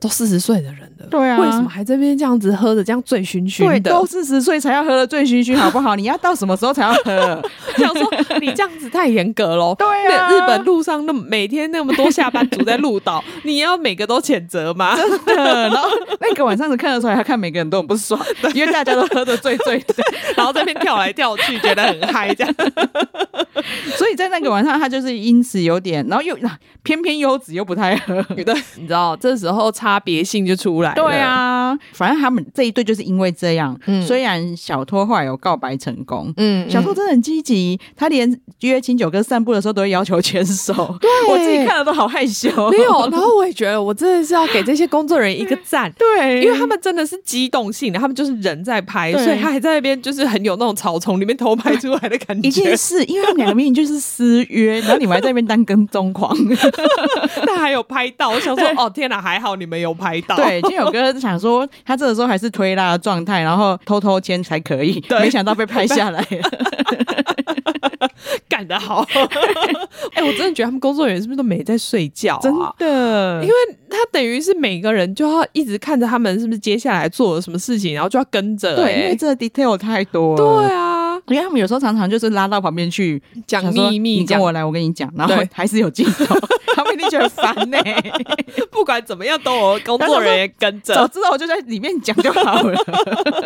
[0.00, 3.80] 都四十岁的人了，对啊，为什么还这边这样子喝的这样醉醺醺的？
[3.80, 5.96] 对，都四十岁才要喝的醉醺醺，好不好？
[5.96, 7.42] 你要到什么时候才要喝？
[7.76, 9.74] 想说你这样子太严格喽。
[9.78, 14.96] 对啊，日本路上那么每天那么多下班族在路岛， 你要每个都谴责吗？
[14.96, 15.68] 真的。
[15.68, 15.88] 然后
[16.20, 18.20] 那个晚上子看得出来，他看每个人都很不爽，
[18.54, 19.94] 因为大家都喝的醉醉的，
[20.36, 22.54] 然后这边跳来跳去，觉得很嗨，这样。
[23.96, 26.36] 所以在那个晚上，他就是因此有点，然后又
[26.82, 30.94] 偏偏优子又不太喝，对，你知道这时候差别性就出来了。
[30.94, 33.78] 对啊，反正他们这一对就是因为这样。
[33.86, 40.72] 嗯，虽然小托后来有告白成功，嗯，小托真的很积极，他连约清酒哥散步的时候都会要求牵手。
[41.00, 42.48] 对，我自己看了都好害羞。
[42.70, 45.92] 没有，然后我也觉得我真的是要给这些工作人员一个赞。
[45.98, 52.48] 对，因为他们真的是机动性的，他们就是人在拍，所以他还在那边就是很有那种草丛里面偷拍出来的感觉。
[52.48, 56.34] 一件事，因为他们两个明明就是私约，然后你们还在那边当跟踪狂。
[57.46, 60.36] 他还有拍到，我想说，哦天哪，还好你们有拍到。
[60.36, 66.50] 对，今天有个想说，他这个时候还是推拉的状态，然后偷偷签才可以，对没想到被拍下来了，
[68.48, 69.04] 干得好！
[70.14, 72.40] 哎、欸，我真的觉得他们工作人员是不是都没在睡觉啊？
[72.42, 73.54] 真的，因为
[73.90, 78.76] 他等于是每个人就要一直看着他们是不是接下来做了什么事情，然后就要跟着、欸。
[78.76, 80.36] 对，因为这个 detail 太多了。
[80.36, 81.07] 对啊。
[81.26, 86.36] 因为他们有时候常常就是拉到旁边去讲秘密，你跟我来，我跟你讲，然后还是有镜头，
[86.74, 87.78] 他们一定觉得烦呢。
[88.70, 90.94] 不管怎么样，都有工作人员跟着。
[90.94, 92.76] 早知道我就在里面讲就好了。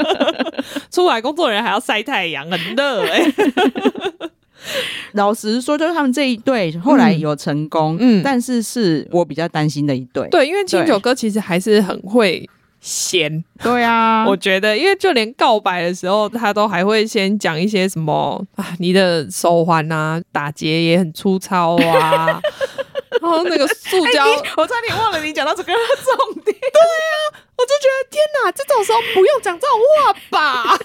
[0.90, 3.32] 出来工作人员还要晒太阳，很热哎。
[5.12, 10.28] 老实说，就是他们这一对后来有成功，嗯，但是是我比较担心的一对。
[10.28, 12.48] 对，因为清酒哥其实还是很会。
[12.82, 22.40] 闲，对啊， 我觉得，因为就连告白的时候，他都还会先讲一些什么啊，你的手环啊，打结也很粗糙啊，
[23.22, 26.56] 然后那个塑胶、欸，我差点忘了你讲到这个重点。
[26.58, 27.14] 对啊，
[27.56, 30.76] 我就觉得天哪，这种时候不用讲这种话吧，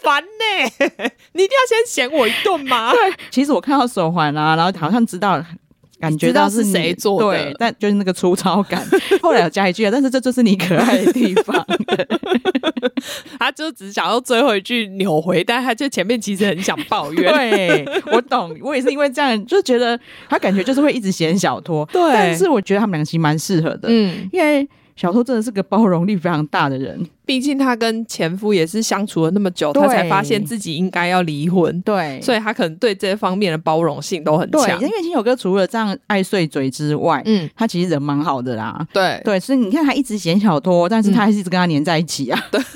[0.00, 2.92] 烦呢、欸，你一定要先嫌我一顿吗？
[2.94, 5.44] 对，其实我看到手环啊，然后好像知道。
[6.00, 8.86] 感觉到是谁做的，对，但就是那个粗糙感。
[9.22, 11.66] 后来有加一句，但是这就是你可爱的地方。
[13.38, 17.32] 他就只想要最后一句扭回，但他就前面其实很想抱 怨。
[17.32, 21.88] 对，我懂，我也是因为这样就觉得他感觉就是会一直嫌小托。
[21.92, 23.88] 对，但是我觉得他们俩其实蛮适合的。
[23.88, 24.68] 嗯，因为。
[24.96, 34.80] 小托真的是个包容力非常大的人，毕竟他跟前夫也是相处了那么久，对他才发现自己应该要离婚，对，所以他可能对这方面的包容性都很强。
[34.80, 39.20] 因为金友哥除了这样爱碎嘴之外，嗯，他其实人蛮好的啦，对。
[39.22, 42.58] 对，所以你看他一直嫌小托，但是他还是一直跟他黏在一起啊， 对。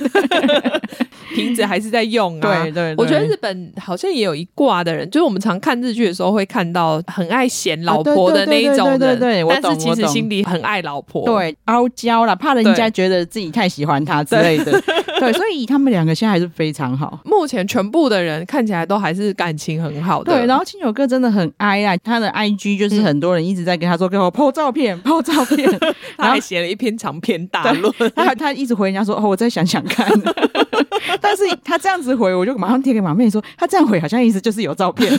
[1.34, 14.72] 瓶子还是在用啊，对对，我觉得日本好像也有一挂的人，就是我们常看日剧的时候会看到很爱嫌老婆的那一种人，对对，但是其实心里很爱老婆，对，傲娇啦，怕人家觉得自己太喜欢他之类的，
[15.18, 17.20] 对，所以他们两个现在还是非常好。
[17.24, 20.32] 目前全部的人看起来都还是感情很好的。
[20.32, 25.68] 对，然后清酒哥真的很哀啊，他的 IG 就是很多人一直在跟他说：“给我 po 照片， po 照片。”
[26.18, 30.06] 他还写了一篇长篇大论，他他一直回人家说：“哦，我再想想看。
[31.20, 35.12] ”但是他这样子回，我就马上贴给马妹说：“他这样回好像意思就是有照片，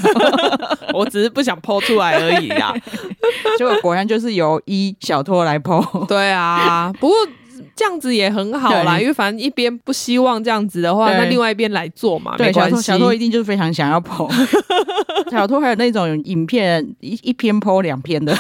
[0.94, 2.74] 我只是不想 po 出来而已呀。”
[3.58, 6.06] 结果果然就是由一小托来 po。
[6.08, 7.16] 对啊，不过。
[7.76, 12.80] 这样子也很好啦，因为反正一边不希望这样子的话，那另外一边来做嘛，对，小偷。
[12.80, 14.32] 小偷一定就是非常想要 po，
[15.32, 18.32] 小偷还有那种影片一一篇 po 两篇的，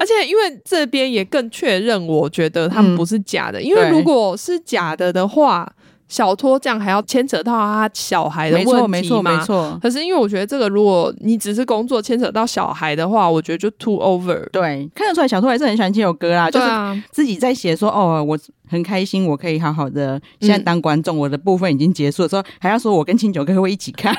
[0.00, 5.72] 而且因为这边也更确认，我觉得他们不是假的，嗯、因为如果是假的的话。
[6.12, 8.86] 小托这样还要牵扯到他小孩的问题吗？
[8.86, 9.78] 没错，没错，没错。
[9.80, 14.46] 可是因为我觉得这个，如果你只是工作牵扯到小孩的话，我觉得就 too over。
[14.50, 16.66] 对，看得出来小托还是很喜欢这首歌啦，就是
[17.10, 24.14] 自己在写说哦，我很开心，我可以好好的现在当观众，嗯、我的部分已经结束了，说还要说我跟清酒哥会一起看，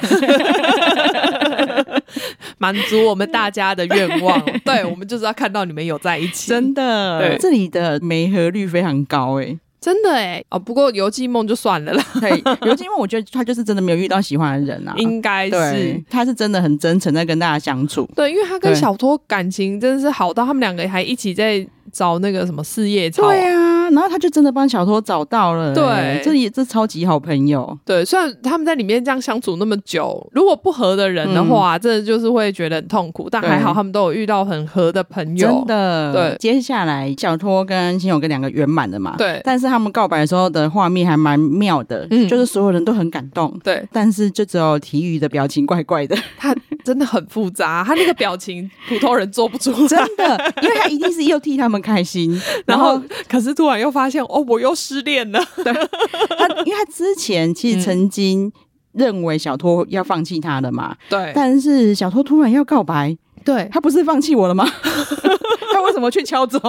[2.58, 4.44] 满足我们大家的愿望。
[4.66, 7.20] 对，我们就是要看到你们有在一起，真的。
[7.20, 9.60] 对，这里的媒合率非常高哎、欸。
[9.84, 12.06] 真的哎哦，不过游记梦就算了啦。
[12.22, 18.10] 对，游记梦我觉得他就是真的没有遇到喜欢的人啊，应该是他是真的很真诚在跟大家相处。
[18.16, 23.24] 对，因为他跟小托感情真的是好到他们两个还一起在找那个什么事业草。
[23.24, 23.73] 对啊。
[23.92, 27.78] 然后他就真的帮小托找到了，对，这也这超级好朋友。
[27.86, 33.28] 对，虽然他们在里面这样相处那么久，如果不合的人的话，这就是会觉得很痛苦。
[33.30, 36.14] 但还好他们都有遇到很合的朋友，真的。
[36.14, 39.42] 对，接下来小托跟清友哥两个圆满的嘛，对。
[39.44, 43.86] 但是他们告白的时候的画面还蛮妙的，嗯就是所有人都很感动，对。
[43.92, 53.73] 但是就只有体育的表情怪怪的，他真的很复杂， 他那个表情普通人做不出来，真的，因为他一定是又替他们开心， 然后可是突然。
[53.80, 55.44] 又发现哦，我又失恋了。
[55.56, 58.52] 对，他因为他之前其实曾经
[58.94, 61.32] 认为小托要放弃他的嘛，对。
[61.36, 64.66] 但是小托突然要告白，对，他不是放弃我了吗？
[65.72, 66.62] 他为什么去敲钟？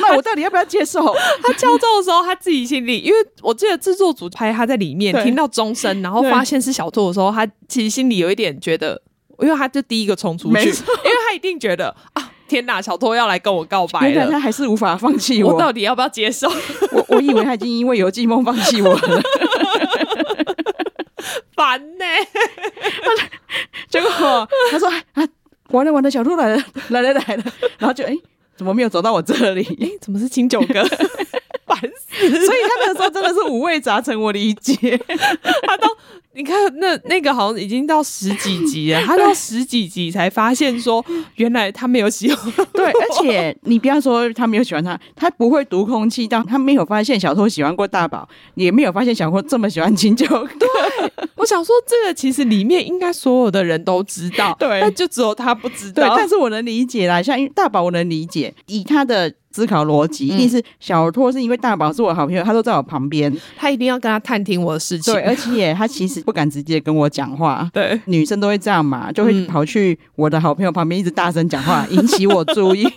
[0.00, 1.02] 那我到底要不要接受？
[1.42, 9.00] 他敲钟的时候，他自己心里，因为我记得制作组拍他在里面听到钟声，然后发现是小托的时候，他其实心里有一点觉得，
[9.40, 12.31] 因为他就第一个冲出去，因为他一定觉得啊。
[12.52, 16.50] 天呐，小托要来跟我告白了，他还是无法放弃我，我到底要不要接受？
[16.92, 19.22] 我我以为他已经因为游记梦放弃我了，
[21.56, 22.28] 烦呢、欸。
[23.88, 24.10] 结果
[24.70, 25.26] 他说啊，
[25.70, 27.44] 完了完了，小兔来了，来了来了，
[27.78, 28.20] 然后就哎、欸，
[28.54, 29.62] 怎么没有走到我这里？
[29.80, 30.84] 哎、欸，怎么是清酒哥？
[31.64, 32.11] 烦死！
[32.20, 34.98] 所以他那时候真的是五味杂陈，我理解。
[35.66, 35.86] 他都。
[36.34, 41.04] 你看，那那个好像已经到十几集了， 他到十几集才发现说，
[41.36, 42.66] 原来他没有喜欢。
[42.72, 50.26] 对，而且你不要说他没有喜欢他，他不会读空气，但他没有发现小托喜欢过大宝，也没有发现小托这么喜欢清酒。
[50.58, 50.66] 对，
[51.36, 56.08] 我想说，这个其实里面应该所有的人都知道，对，但就只有他不知道。
[56.08, 59.34] 对，但是我能理解啦，像因为大宝我能理解，以他的。
[59.54, 65.14] 思考逻辑一定是小托是因为大宝是我好朋友，他都在我旁边，他一定要跟他探听我的事情。
[65.14, 67.68] 对，而且他其实不敢直接跟我讲话。
[67.74, 72.86] 对，女生都会这样嘛，就会跑去我的好朋友旁边一直大声讲话，引起我注意。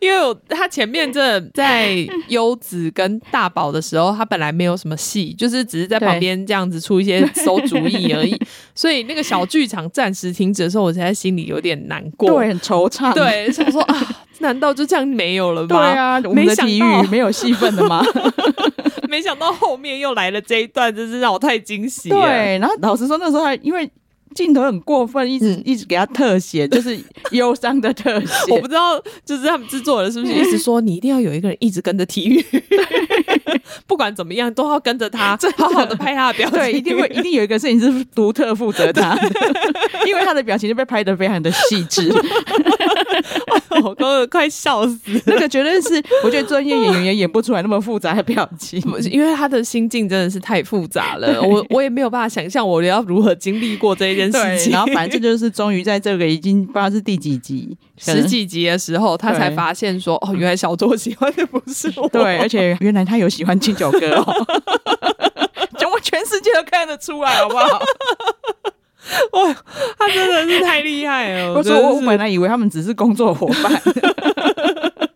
[0.00, 1.94] 因为他前面这在
[2.28, 8.38] 优子跟大宝的时候，他本来没有什么戏，就是只是在旁边这样子出一些馊主意而已。
[8.74, 13.12] 所以那个小剧场暂时停止的时候，我才在心里有点难过，对，很惆怅。
[13.14, 15.68] 对，想说啊，难道就这样没有了吗？
[15.68, 18.04] 对啊，我们的体育没有戏份了吗？
[19.08, 22.20] 没想到后面又来了这一段，真是让我太惊喜了。
[22.20, 23.90] 对，然后老实说，那时候还因为。
[24.34, 26.98] 镜头很过分，一直一直给他特写，就是
[27.30, 28.50] 忧伤的特写。
[28.52, 32.44] 我不知道，就是他们制作人是不是 一直说你一定要有一个人一直跟着体育，
[33.86, 36.58] 不管怎么样都要跟着他，好好的拍他的表情。
[36.58, 39.18] 对，一定会一定有一个摄影师独特负责他，
[40.06, 42.12] 因为他的表情就被拍得非常的细致。
[43.84, 51.40] 我哥哥快笑死，那个绝对是我觉得专业演员也演不出来那么复杂的表情，因为他的心境真的是太复杂了。
[51.42, 54.22] 我我也没有办法想象我要如何经历过这一件。
[54.32, 64.46] 事情，然后反正就是终于在这个已经不知道是第几集、十几集的时候，他才发现说：“哦，原来小周喜欢的不是我。”对，而且原来他有喜欢清酒哥哦，
[65.78, 67.82] 怎么全世界都看得出来，好不好？
[69.32, 69.54] 哇，
[69.98, 71.54] 他真的是太厉害了！
[71.58, 73.82] 我说我本来以为他们只是工作伙伴，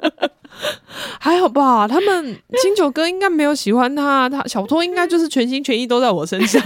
[1.20, 1.86] 还好吧？
[1.86, 6.60] 他们金九哥应该没有喜欢他，他小托应该就是全心全意都在我身上。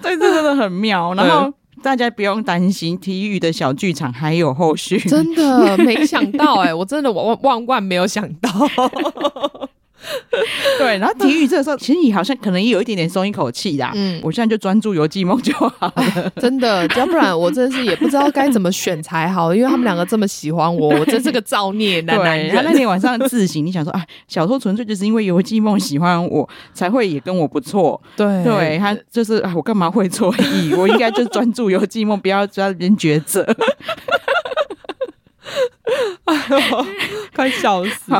[0.00, 1.12] 对，这真的很妙。
[1.14, 1.52] 然后
[1.82, 4.98] 大家不用担心，体育的小剧场还有后续。
[4.98, 8.50] 真的没想到哎、欸，我真的万万万没有想到。
[10.78, 13.92] 对，然后体育这个时候，其实你好像可能也有一点点松一口气啦。
[13.94, 16.32] 嗯，我现在就专注游记梦就好了。
[16.40, 22.54] 真的，要不然我真的是也不知道该怎么选才好，因为他们两个这么喜欢我，我真是个造孽男男人。
[22.54, 28.00] 他那天晚上自省，你想说啊，小偷纯粹就是因为游记梦喜欢我，才会也跟我不错。
[28.16, 30.74] 对，对他就是啊，我干嘛会错意？
[30.74, 33.46] 我应该就专注游记梦，不要在那边抉择。
[36.24, 36.86] 哎呦，
[37.34, 38.12] 快笑死！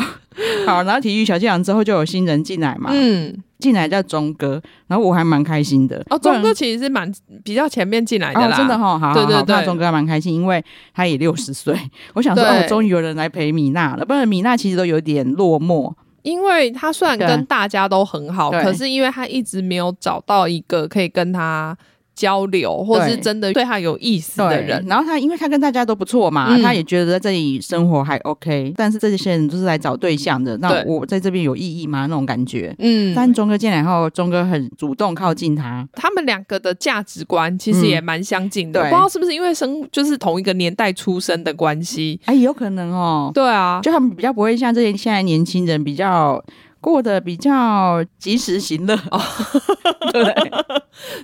[0.66, 6.04] 好，然后体育小剧场之后就有新人进来嘛，嗯，进来叫钟哥，然后我还蛮开心的。
[6.10, 7.10] 哦，钟哥其实是蛮
[7.44, 11.78] 比较前面进来的啦，哦、真的哈、哦，好，好，对对对，钟哥还蛮开心，因为他也六十岁，
[12.14, 15.92] 我想说哦，终于有人来陪米娜了，不然米娜其实都有点落寞，
[16.22, 21.76] 因为他虽然跟大家都很好，可是因为他一直没有找到一个可以跟他。
[22.14, 28.72] 交流，或是真的对他有意思的人，然后他因为他跟大家都不错嘛，嗯、他也觉得在这里生活还 OK。
[28.76, 32.06] 但是这些人都是来找对象的，那我在这边有意义吗？
[32.06, 32.74] 那种感觉。
[32.78, 33.14] 嗯。
[33.14, 35.88] 但钟哥进来后，钟哥很主动靠近他。
[35.94, 42.20] 他们两个的价值观其实也蛮相近的，嗯、不知道是不是因为生就是同一个年代出生的关系？
[42.26, 43.30] 哎，有可能哦。
[43.34, 46.42] 对啊，就他们比较不会像这些现在年轻人比较。
[46.82, 48.94] 过得比较及时行乐。
[49.10, 49.18] 哦，
[50.12, 50.34] 对。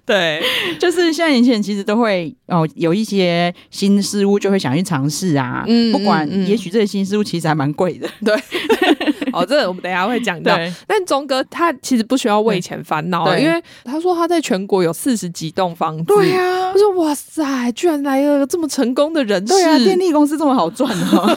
[0.06, 0.42] 对，
[0.80, 8.34] 就是现在年轻人其实都会哦，有一些新事物就会想去尝试啊，嗯，不管也许这些新事物其实还蛮贵的，对，
[9.32, 10.56] 哦，这我们等一下会讲到。
[10.86, 21.36] 但钟哥他其实不需要为钱烦恼，因为他说他在全国有四十几栋房子，对啊，他说哇塞，居然来了这么成功的人士，对啊，电力公司这么好赚哦，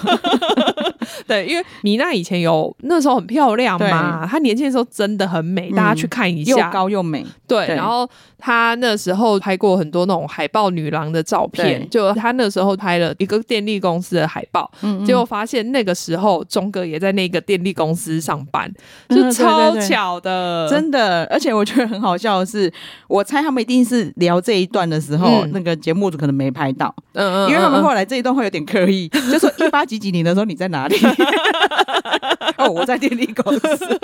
[1.25, 4.11] 对，因为米娜以前有那时候很漂亮嘛。
[4.11, 7.25] 啊，她年轻的时候真的很美，嗯、大家去看一下，又高又美。
[7.47, 18.71] 对，对然后她那时候拍过很多那种海报女郎的照片，就她那时候拍了一个电力公司的海报，嗯嗯结果发现那个时候钟哥也在那个电力公司上班，
[19.09, 21.25] 就超巧的，嗯、对对对真的。
[21.31, 22.71] 而且我觉得很好笑的是，
[23.07, 30.95] 我猜他们一定是聊这一段的时候，嗯、那个节目组可能没拍到，嗯，嗯嗯，因为他们后来这一段会有点刻意，就说 一八几几年的时候你在哪里？
[32.57, 33.99] 哦，我在电力公司。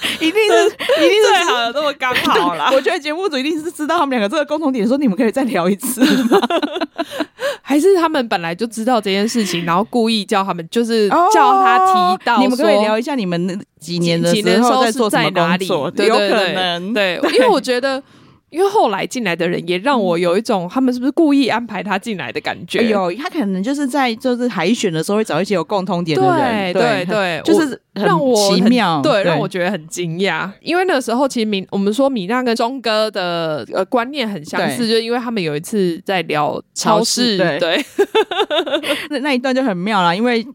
[0.20, 0.66] 一定是，
[1.04, 2.70] 一定是最好的，这么刚好啦。
[2.72, 6.38] 我觉得节目组一定是知道他们两个这个共同点，说你们可以再聊一次吗？
[7.62, 15.90] 还是他们本来就知道这件事情，然后故意叫他们，就是叫他提到，你们可以聊一下你们几年的时候在做什么工作？
[15.90, 18.02] 对，有可能，对，因为我觉得。
[18.56, 22.88] 因为后来进来的人也让我有一种他们是不是故意安排他进来的感觉？
[22.88, 30.50] 有，他可能就是在就是海选的时候会找一些有共通点的人，对对对，就是让我奇妙，对，让我觉得很惊讶。
[30.62, 37.84] 因为那时候其实米我们说米娜跟钟哥的呃观念很相似，就因为他们有一次在聊超市，对，
[39.10, 40.46] 那那一段就很妙啦，因为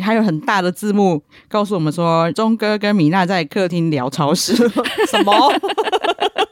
[0.00, 4.52] 还有很大的字幕告诉我们说钟哥跟米娜在客厅聊超市，
[5.06, 5.32] 什么？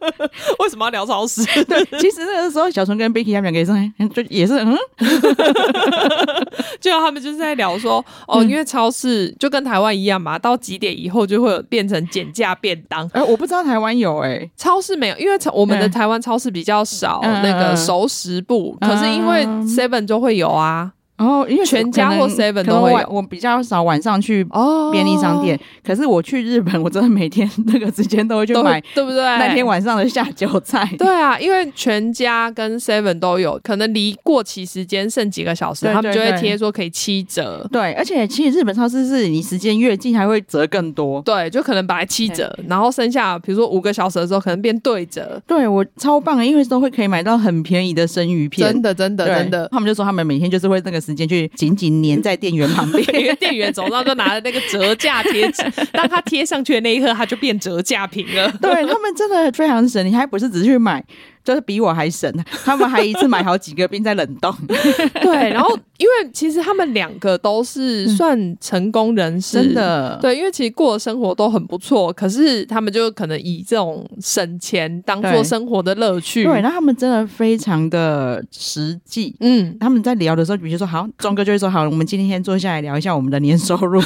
[0.60, 1.42] 为什么要聊超市？
[1.64, 4.76] 对，其实那个时候小纯跟 Becky 他们两个也是，就也是嗯，
[6.80, 13.08] 就他们就是在聊说哦，因为超市就跟台湾一样嘛，到几点以后就会有变成减价便当。
[13.12, 20.92] 哎，我不知道台湾有哎，超市没有，因为我们的台湾超市比较少那个熟食部，可是因为 Seven 就会有啊。
[21.20, 24.42] 哦，因为全家或 Seven 都会有，我比较少晚上去
[24.90, 25.60] 便利商店。
[25.84, 29.22] 可是我去日本，我真的每天那个时间都会去买，对不对？
[29.22, 30.88] 那天晚上的下酒菜。
[30.96, 37.68] 对啊，因为全家跟 Seven 都有，可能离过期时间剩几个小时，他们就会贴说可以七折。
[37.70, 41.20] 对，而且其实日本超市是你时间越近还会折更多。
[41.20, 45.40] 对，就可能本来七折，然后剩下比如说五个小时的时候，可能变对折。
[45.46, 48.66] 对，我超棒的，因为都会可以买到很便宜的生鱼片。
[48.66, 49.68] 真的，真的，真的。
[49.70, 51.90] 他们就说他们每天就是会那个时间去紧紧。
[52.02, 58.50] 粘在店员旁边，因 为店员走到就拿着那个折价贴纸， 当他贴上去的那一刻，他就变折价品了。
[58.62, 61.04] 对，他们真的非常神，你还不是只是去买，
[61.44, 62.32] 就是比我还省。
[62.64, 64.54] 他们还一次买好几个冰在冷冻。
[65.22, 70.18] 对，然后因为其实他们两个都是算成功人士，真的。
[70.20, 76.44] 对，因为其实过的生活都很不错，可是他们就可能以这种省钱当做生活的乐趣。
[76.44, 79.34] 对，那他们真的非常的实际。
[79.40, 84.00] 嗯，他们在聊的时候，比如说，好，钟哥就会说，好，我们今天先坐下来聊一下我们的年收入。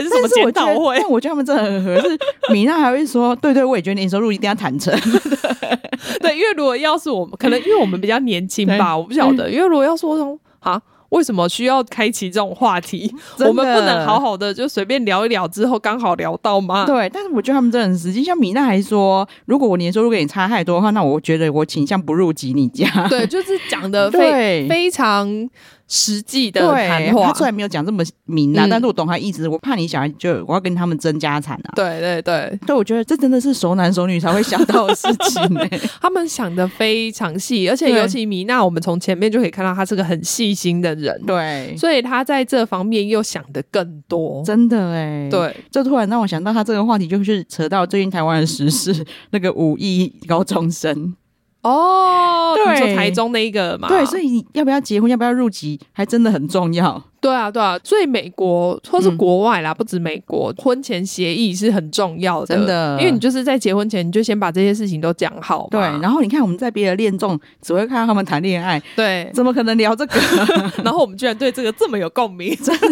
[0.00, 0.98] 这到底是什么检讨会？
[0.98, 2.18] 但我觉得他们真的很合适。
[2.52, 4.92] 米娜还会说：“对对，我也觉得年收入一定要坦诚。
[6.20, 9.50] ”对，因为如果要是我们，可能因为我们比较年轻吧，我不晓得。
[9.50, 10.80] 因为如果要说从啊，
[11.10, 13.12] 为什么需要开启这种话题？
[13.40, 16.84] 我们不能好好的就随便聊一聊，之后刚好聊到吗？
[16.86, 18.24] 对，但是我觉得他们真的很实际。
[18.24, 23.06] 像米娜还说，如果我年收入跟你差太多的话，那我觉得我倾向不入籍你家。
[23.08, 25.48] 对，就是讲的 非非常。
[25.94, 29.46] 实际的谈话，他虽然没有讲这么明啊，嗯、但是我懂他意思。
[29.46, 31.72] 我怕你小孩就我要跟他们争家产啊。
[31.76, 35.80] 对对对，所以我觉得这真的是熟男熟女才会想到的事情、欸。
[36.00, 41.20] 他们想的非常细，而且尤其米娜，我们从前面就可以看到她是个很细心的人。
[41.26, 44.42] 对，所以她在这方面又想的更多。
[44.46, 51.14] 真的哎、欸，对，这突然让我想到，他这个话题就是扯到最近台湾的时事， 那个五亿高中生。
[51.62, 57.02] 哦，对，就台中那一个嘛，对，所以你要不要结婚，要不要入籍，还真的很重要。
[57.20, 65.68] 对啊，对啊，所以美国或是国外啦，嗯、不止美国，婚前协议是很重要的，真的，因为你就是在结婚前，你就先把这些事情都讲好。
[65.70, 70.20] 对，然后你看我们在别的恋综只会看到他们谈恋爱，对，怎么可能聊这个？
[70.82, 72.88] 然后我们居然对这个这么有共鸣，真的。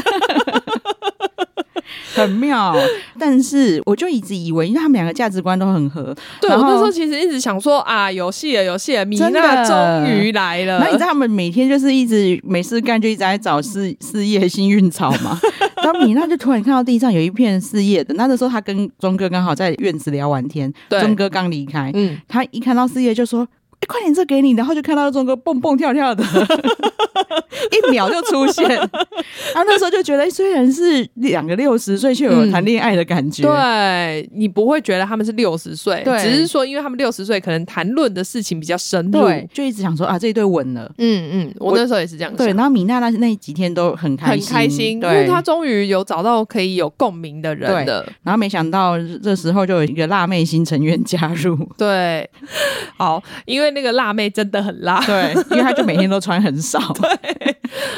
[2.21, 2.75] 很妙，
[3.18, 6.14] 但是我就一直以为，因为他们两个价值观都很合。
[6.41, 10.79] 对，我那时候其实一直想说啊，有戏了，有戏了，米娜终于来了。
[10.79, 15.39] 那你知道他们每天就是一直没事干，就一直在找事事业幸运草嘛。
[15.83, 23.47] 然后米娜就突然看到地上有一片四叶的，那个时候他跟钟哥刚好在院子聊完天，对，钟哥刚离开，嗯，他一看到四叶就说。
[23.81, 26.22] 欸、快点，这给你，然后就看到钟哥蹦蹦跳跳的，
[27.72, 28.68] 一秒就出现。
[28.68, 33.43] 然后那时候就觉得，虽然是两个六十岁，却有谈恋爱的感觉。
[33.43, 40.93] 嗯、对，你不会觉得他们是六十岁，对，只是说因为他们六十岁，可能谈论的事情比较深入，对，就一直想说啊，这一对稳了。
[40.99, 42.37] 嗯嗯，我那时候也是这样想。
[42.37, 48.07] 对，然后米娜那那几天都很开心，很开心，对，因为她终于有找到可以有共鸣的人的。
[48.22, 51.57] 然后没想到这时候就有一个辣妹新成员加入。
[51.78, 52.28] 对，
[52.99, 53.70] 好，因为。
[53.71, 56.79] 那个辣妹真的很辣，对，因为她就每天都穿很少。
[57.01, 57.57] 对，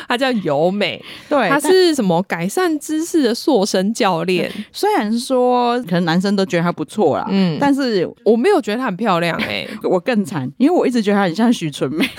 [0.09, 4.51] 她叫尤美，对，她是什么改善姿势的塑身教练。
[4.73, 12.09] 虽然说可能男生都觉得她不错啦，嗯，但是我没有觉得她很漂亮哎、欸， 我更惨，因为我一直觉得她很像许纯美。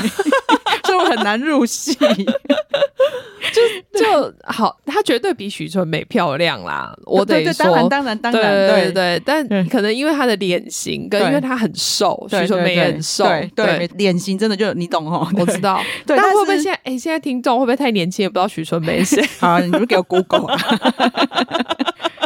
[0.93, 1.95] 就很难入戏，
[3.51, 6.95] 就就好，她绝对比许纯美漂亮啦。
[7.05, 13.25] 我得说，当然当然当然，对对对，但可能因为她的脸型，跟因为她很瘦，许纯美也很瘦，
[13.55, 15.81] 对，脸型真的就你懂哦， 我知道。
[16.05, 19.23] 但会不会现在哎，现在听众会不会太年轻，也不知道许纯美谁？
[19.41, 20.57] 好，你就给我 Google 啊，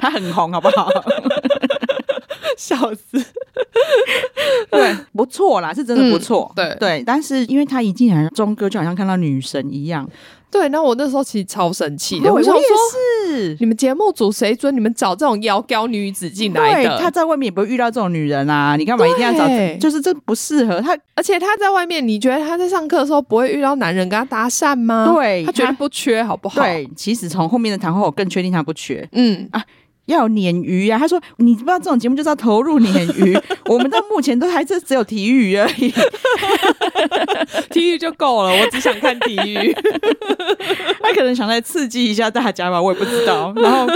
[0.02, 0.90] 她很红，好不好？
[2.60, 3.24] 笑死。
[4.70, 6.52] 对，不错啦，是真的不错。
[6.56, 10.10] 嗯、对对，但是因为他一进来，钟哥就好像看到女神一样。
[10.50, 12.32] 对，那我那时候其实超生气的。
[12.32, 12.64] 我，我想说，
[13.30, 16.98] 是你们节目组谁准你们找这种妖娇女子进来的？
[16.98, 18.78] 他在外面也不会遇到这种女人啊！
[18.78, 19.46] 你干嘛一定要找？
[19.78, 20.98] 就是这不适合他。
[21.16, 25.14] 而且他在外面，你觉得他在上课的时候不会遇到男人跟他搭讪吗？
[25.14, 26.62] 对，他绝对不缺，好不好？
[26.62, 29.08] 对，其实从后面的谈话，我更确定他不缺。
[29.12, 29.62] 嗯啊。
[30.08, 30.98] 要有鲶鱼啊！
[31.00, 33.38] 他说：“你不知道这种节目就是要投入鲶鱼。
[33.68, 35.94] 我们到目前都还是只有体育而已，
[37.72, 38.50] 体育就够了。
[38.52, 39.74] 我只想看体育。
[41.02, 43.54] 他可能想来刺激一下大家吧，我也不知道。
[43.58, 43.88] 然后。”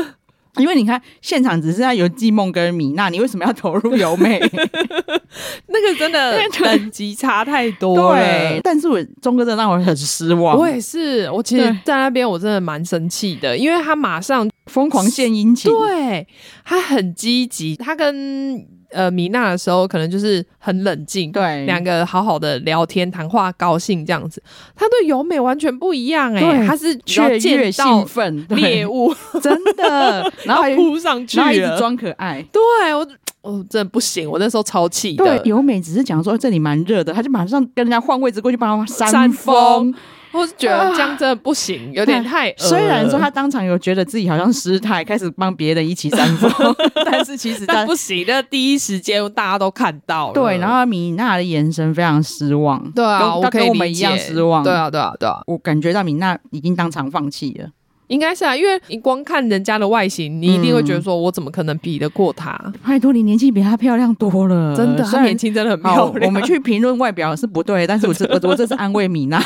[0.58, 4.40] 因为你看现场只剩下有季梦跟米娜，你为什么要投入尤美？
[5.68, 8.20] 那个真的 等级差太多了。
[8.20, 10.58] 对，但是我钟哥真的让我很失望。
[10.58, 16.28] 我也是，我其实在那边我真的蛮生气的，因为他马上疯狂献殷勤，对，
[16.66, 18.68] 他很积极，他跟。
[18.92, 24.42] 呃，米娜的时候可能就是很冷静，对，两个好好的聊天谈话，高兴这样子。
[24.76, 32.46] 他对尤美完全不一样哎、欸，他是雀跃兴奋猎物， 真的， 然后扑上去，然后一直装可爱。
[32.52, 32.62] 对
[32.94, 33.08] 我，
[33.42, 35.24] 我真的不行，我那时候超气的。
[35.24, 39.94] 对，尤美只是讲说这里蛮热的，他就马上跟人家换位置过去帮他扇风。
[40.32, 42.54] 我是觉得这样真的不行，啊、有点太……
[42.58, 46.52] 虽然说他当场有觉得自己好像失态，开始帮别人一起煽风，
[47.06, 48.24] 但是其实他不行。
[48.28, 50.58] 那第一时间大家都看到了，对。
[50.58, 55.42] 然后米娜的眼神非常失望，对啊，他跟我们一样失望，对啊，对啊，对啊。
[55.48, 57.70] 我感觉到米娜已经当场放弃了。
[58.12, 62.54] 应该是啊，因为你光看人家的外形，你一定会觉得说，我怎么可能比得过她？
[62.86, 66.26] 拜托，你年纪比她漂亮多了，真的，她年轻真的很漂亮。
[66.26, 69.42] 我们去评论外表是不对，但是我这我我这是 安慰米娜，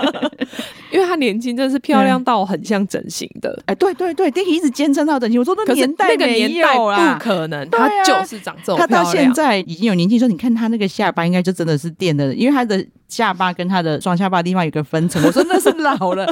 [0.92, 3.58] 因为她年轻真的是漂亮到很像整形的。
[3.64, 8.78] 哎，对对对，Dicky 一直坚称到整形，我说那年代那个年代不可能，她就是长这种。
[8.78, 15.24] 她到现在已经有年纪，说你看她那个下巴，应该就真的是垫的，因为她的下巴跟她的双下巴的地方有个分层。
[15.24, 16.30] 我说那是老了。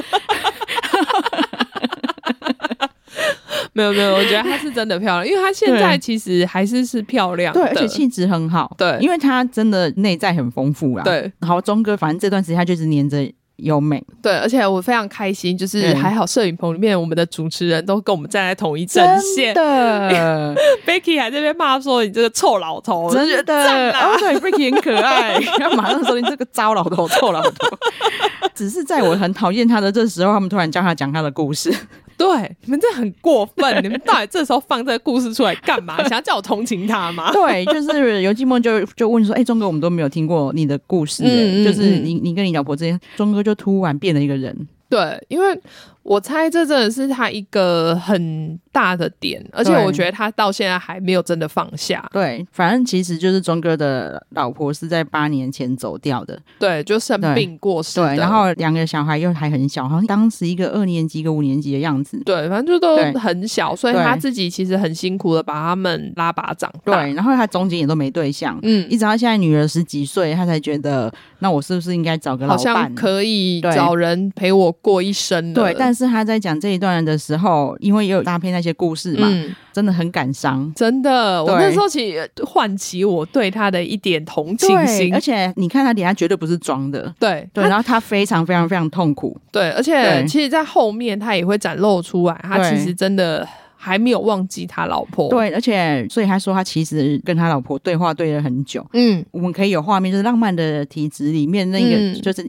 [3.77, 11.03] 没有没有，我觉得她是真的漂亮，因为她现在其实还是是漂亮的，对，而且气质很好，对，因为她真的内在很丰富啦。
[11.03, 13.17] 对，好，钟哥，反正这段时间他就是黏着
[13.57, 14.03] 优美。
[14.19, 19.53] 对，而且我非常开心，就是还好摄影棚里面我们的主持人都跟我们站在同一阵线。
[19.53, 27.77] 的， Becky 还在那边骂说你这个臭老头，真的，哦，对，Becky 很可爱， 然后马上说你这个糟老头、臭老头。
[28.55, 31.71] 只是在我很讨厌他的这时候，他们突然叫他讲他的故事。
[32.17, 32.27] 对，
[32.65, 33.83] 你们这很过分！
[33.83, 35.97] 你们到底这时候放这个故事出来干嘛？
[36.09, 37.31] 想要叫我同情他吗？
[37.33, 45.59] 对，就是游季梦就 就问说：“哎、欸，钟哥，我们都没有听过你的故事、欸，嗯嗯嗯就是你你跟你老婆之间，钟哥就突然变了一个人。”对，因为。
[46.07, 52.09] 我猜这真的是他一个很大的点，而且我觉得他到现在还没有真的放下。
[52.13, 57.99] 对，反正其实就是钟哥的老婆是在八年前走掉的，对，就生病过世。
[57.99, 62.17] 对，然后两个小孩又还很小，好像当时一个二年级，一个五年级的样子。
[62.23, 67.03] 对，反正就都很小，所以他自己其实很辛苦的把他们拉拔长大。
[67.03, 75.53] 对，然后他中间也都没对象，嗯，一直到现在女儿十几岁，他才觉得，那我是不是应该找个老伴，好像可以找人陪我过一生了？
[75.53, 76.77] 对，但是他在讲这一。
[76.77, 80.71] 段的时候，因为也有搭配那些故事嘛，嗯、真的很感伤。
[80.75, 85.11] 真的，我那时候其实唤起我对他的一点同情心。
[85.11, 87.11] 而且你看他底下绝对不是装的。
[87.19, 89.35] 对对，然后他非常非常非常痛苦。
[89.51, 95.29] 对，而且其实，在后面他也会展露出来，他其实真的还没有忘记他老婆。
[95.29, 98.85] 对，而且所以他说他其实跟他老婆对话对了很久。
[98.93, 102.47] 嗯，我们可以有画面，就是浪漫的体质里面那个就是。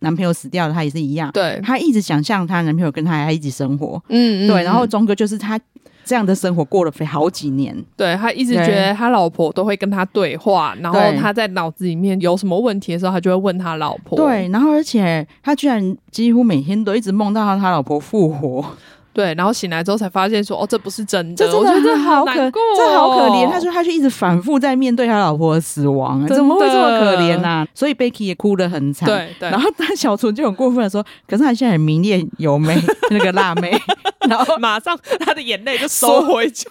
[0.00, 1.30] 男朋友死掉了，他也是一样。
[1.32, 4.02] 对，他一直想象他男朋友跟他还一起生活。
[4.08, 4.62] 嗯，对。
[4.62, 5.58] 然后钟哥就是他
[6.04, 7.76] 这样的生活过了好几年。
[7.96, 14.16] 对，他一直觉得他老婆都会跟他对话，对然后他在脑子里面有什么问题的时候，他就会问他老婆。
[14.16, 18.64] 对，然后而且他居然几乎每天都一直梦到他老婆复活。
[19.16, 21.36] 对，然后醒来之后才发现说，哦，这不是真的。
[21.36, 22.34] 这真的我觉得好可，
[22.76, 23.50] 这好可怜。
[23.50, 27.68] 他说，他就一直反复在面对他老婆的死亡，的怎么会这么可怜呢、啊？
[27.74, 29.08] 所以 Becky 也哭得很惨。
[29.08, 29.48] 对对。
[29.48, 32.78] 然后但小纯就很过分的说，可是他现在很迷恋由美
[33.10, 33.74] 那个辣妹，
[34.28, 36.66] 然后马上他的眼泪就收回去。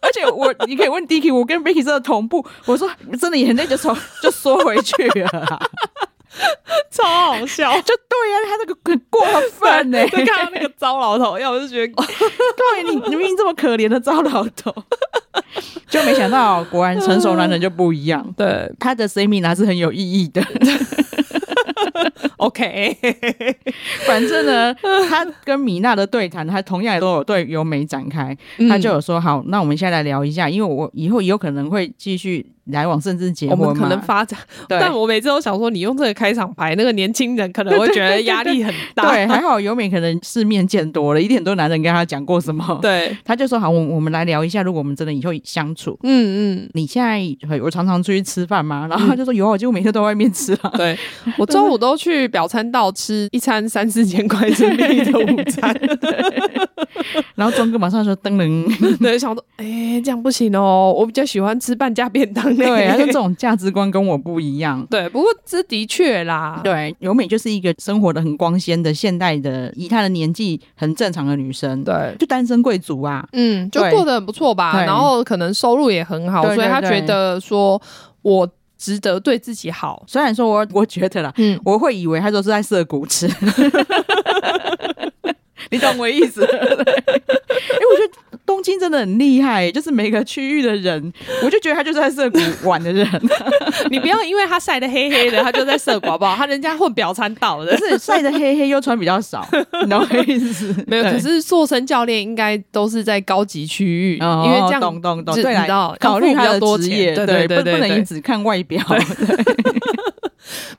[0.00, 2.46] 而且我，你可以问 Dicky，我跟 Becky 真的同步。
[2.66, 2.88] 我说，
[3.20, 3.92] 真的眼泪就从
[4.22, 5.58] 就缩回去了。
[6.90, 14.74] 超好笑， 就对呀、啊，他那个很过分呢、欸，就看到那个糟老头，要我就觉得， 对你，你明明这么可怜的糟老头，
[15.88, 18.34] 就没想到，果然成熟男人就不一样。
[18.36, 20.42] 对，他的 seminar 是很有意义的。
[22.36, 22.96] OK，
[24.06, 24.74] 反正呢，
[25.08, 28.36] 他跟米娜的对谈，他同样也都有对由美展开，
[28.68, 32.52] 他就有说好，那我们现在来聊一下，因为我以后也有可能会继续。
[32.66, 34.38] 来往甚至结婚，我们可能发展。
[34.68, 39.12] 但我每次都想说，你用这个开场白，那个年轻人可能会觉得压力很大。
[39.12, 42.78] 对， 还好尤美可能世面见多了，一点多男人跟他讲过什么。
[42.82, 47.20] 对，他就说好，我我们来聊一下，如果我们真的以后相处，嗯嗯，你现在
[47.62, 48.86] 我常常出去吃饭吗？
[48.90, 50.72] 然后他就说有，我几乎每天都在外面吃啊。
[50.76, 50.98] 对，
[51.38, 55.74] 我中午都去表参道吃一餐三四千块人民币的午餐。
[57.36, 62.55] 然后庄哥马上说噔噔，对，想说哎、欸，这样不行哦，我比较喜欢吃半价便当。
[62.56, 64.84] 对， 他说这种价值观跟我不一样。
[64.90, 66.60] 对，不过这的确啦。
[66.64, 71.84] 对，由美就是一个生活的很光鲜的现代的，以她的年纪很正常的女生。
[71.84, 74.84] 对，就单身贵族啊，嗯，就过得很不错吧。
[74.84, 77.80] 然后可能收入也很好，所以她觉得说
[78.22, 78.48] 我
[78.78, 80.02] 值得对自己好。
[80.06, 83.26] 虽然说我我觉得啦，嗯，我会以为他都是在涩谷吃。
[85.70, 86.44] 你懂我意思？
[86.44, 88.12] 哎、欸，我觉得
[88.46, 93.06] 东京真的很厉害，就是每个区域的人，我就觉得他就是在涩谷玩的人。
[93.90, 96.36] 你不要因为他晒得黑黑的，他就在涩谷好不好？
[96.36, 99.46] 他人家混表参道的，是晒得黑黑又穿比较少，
[99.82, 100.74] 你懂我意思？
[100.86, 108.80] 没有，可是塑身教练应该都是在高级区域，哦、因为这样懂懂懂，知道考虑他的职业，对对对，不不能只看外表。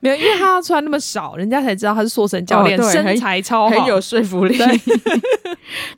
[0.00, 4.56] 没有，因为他要穿那么少，人家才知道他是塑身教练，哦、身材超好，很有说服力。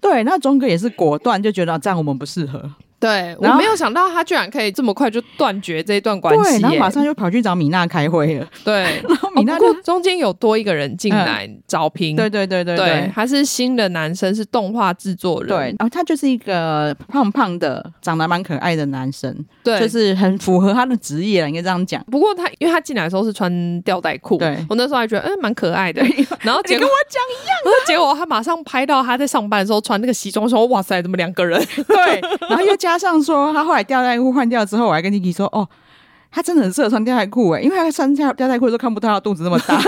[0.01, 2.71] 对， 那钟哥也是果断，就觉得这样我们不适合。
[3.01, 8.47] 对，我没有想到他居然可以这么快就断绝这一段关系，然后马上就跑去找米娜开会了。
[8.63, 15.49] 对，然后米娜中间有多一个人进来招聘，对对对对对，他是新的男生，是动画制作人。
[15.49, 19.35] 对，然后他就是一个胖胖的，长得蛮可爱的男生，
[19.65, 22.05] 对，就是很符合他的职业，应该这样讲。
[22.11, 26.03] 不过他因为他进来的时候是穿吊带裤，对我那时候还觉得嗯蛮可爱的，
[26.43, 31.59] 然后结果跟我讲一样，结果他马上拍到他在上班的时候穿那个西装，说哇塞，怎么两个人？
[31.89, 33.63] 对，然后又加加上说他。
[33.65, 35.69] 后来吊带裤换掉之后，我还跟 Niki 说：“哦，
[36.31, 39.79] 他真的很适合穿吊带裤诶，因为他穿吊吊带裤都看不到他肚子那么大。”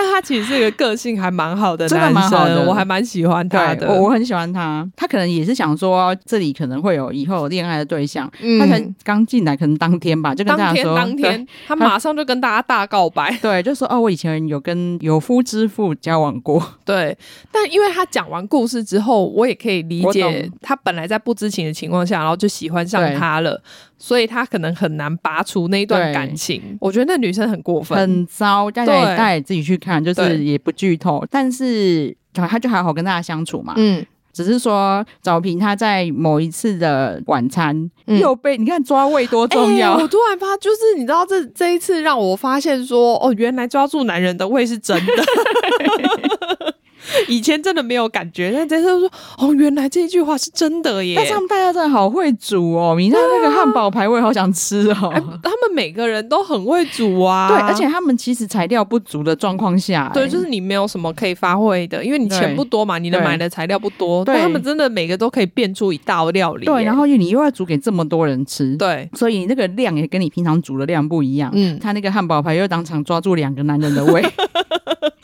[0.00, 3.86] 但但他其实是一个个性还蛮好的男生，好的我还蛮喜欢他的。
[3.86, 17.16] 我我很喜欢他，他可能也是想说这里可能会有以后有恋爱的对象，嗯、他才刚进来，可能当天吧，就跟大家说，当天，当天他马上就跟大家大告白， 对，就说哦，我以前有跟有夫之妇交往过， 对。
[17.52, 23.60] 但因为他讲完故事之后，我也可以理解，他本来在不知情的情况下，然后就喜欢上他了。
[24.02, 28.70] 所以他可能很难拔除那一段感情，我觉得那女生很过分，很糟。
[28.70, 31.22] 大家大家也自己去看，就是也不剧透。
[31.30, 33.74] 但是他就还好跟大家相处嘛。
[33.76, 39.92] 嗯，只是说早平他在某一次的晚餐又被、嗯、你看抓胃多重要。
[39.92, 45.12] 欸、我突然发，就是你知道这这一次让我发现说，哦，原来抓住男人的胃是真的。
[47.28, 51.14] 以前真的没有感觉，但这次说哦，原来这一句话是真的耶！
[51.16, 55.20] 但是他们大家真的好会煮哦，你看那个汉堡排，我也好想吃哦、欸。
[55.42, 71.50] 他们每个人都很会煮啊，对，而且他们其实材料不足的状况下，对，就是你没有什么可以发挥的，因为你钱不多嘛，你能买的材料不多，对，但他们真的每个都可以变出一道料理，对，然后你又要煮给这么多人吃，对，所以你那个量也跟你平常煮的量不一样。
[71.54, 74.24] 嗯，他那个汉堡排又当场抓住两个男人的胃。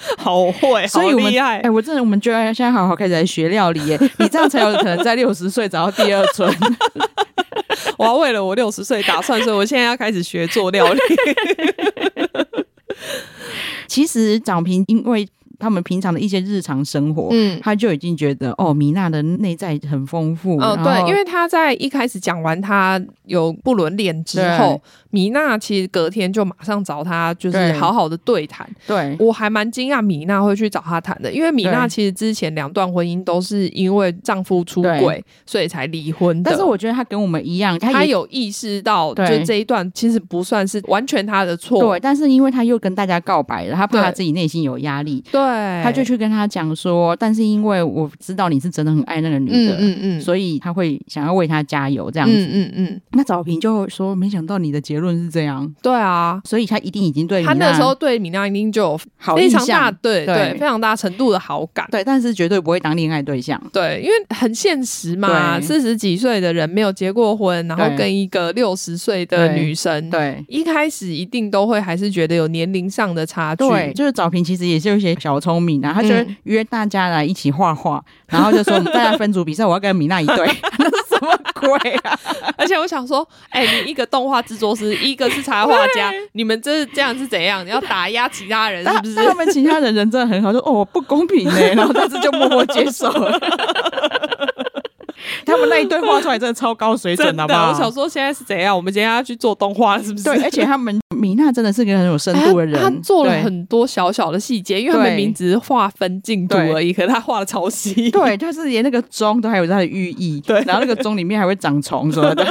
[0.18, 1.56] 好会，所以我们好厉害！
[1.56, 3.98] 哎、欸，我真的，我们就要现在好好开始来学料理耶！
[4.18, 6.52] 你这样才有可能在六十岁找到第二春。
[7.98, 11.00] 我要为了我六十岁打算，所以我现在要开始学做料理。
[13.86, 15.26] 其实长平因为。
[15.58, 20.60] 他们平常的一些日常生活，嗯，他就已经觉得哦，米娜的内在很丰富。
[20.60, 24.78] 嗯、哦，对，因为他在一开始讲完他有不伦恋之后，
[25.16, 28.68] 米娜其实隔天就马上找他，就是好好的对谈。
[28.86, 36.50] 对，我还蛮惊讶米娜会去找他谈的，因为米娜其实之前两段婚姻都是因为丈夫出轨，所以才离婚的。
[36.50, 41.80] 但是我觉得她跟我们一样，他他有意识到，就这一段其实不算是完全她的错。
[41.80, 45.24] 对，但是因为她又跟大家告白了，她怕他自己内心有压力。
[45.32, 45.46] 对。
[45.46, 53.00] 对，他就去跟他讲说，但是因为我知道你是真的很爱那个女的，嗯嗯，嗯，所以他会想要为她加油这样子，嗯嗯，嗯。
[53.12, 59.00] 那早平就说，没想到你的结论是这样，对啊，所以他一定已经对，他那时候对米娜一定就有
[59.36, 75.76] 非常大，对对，对，非常大程度的好感，对，但是绝对不会当恋爱对象，对，因为很现实嘛，四十几岁的人没有结过婚，然后跟一个六十岁的女生，对，一开始一定都会还是觉得有年龄上的差距，对，就是早平其实也是有一些小聪明。
[75.86, 80.36] 然后他就约大家来一起画画，嗯，然后就说我们大家分组比赛，我要跟米娜一对，
[80.78, 82.18] 那是什么鬼啊？
[82.56, 87.64] 而且我想说，哎，欸，你一个动画制作师，一个是插画家， 你们这这样是怎样？
[87.64, 89.14] 你要打压其他人是不是？
[89.14, 93.38] 他们其他人人真的很好，说哦不公平呢， 然后但是就默默接受了。
[95.44, 97.70] 他们那一对画出来真的超高水准，好不好？
[97.70, 98.74] 我想说现在是怎样？
[98.76, 100.24] 我们今天要去做动画，是不是？
[100.24, 108.10] 对，而且他们米娜真的是个很有深度的人，他做了很多小小的细节，因为他们名字划分进度而已，可是他画的超细。
[108.10, 110.40] 对，他是连那个钟都还有他的寓意。
[110.46, 112.44] 对，然后那个钟里面还会长虫什么的，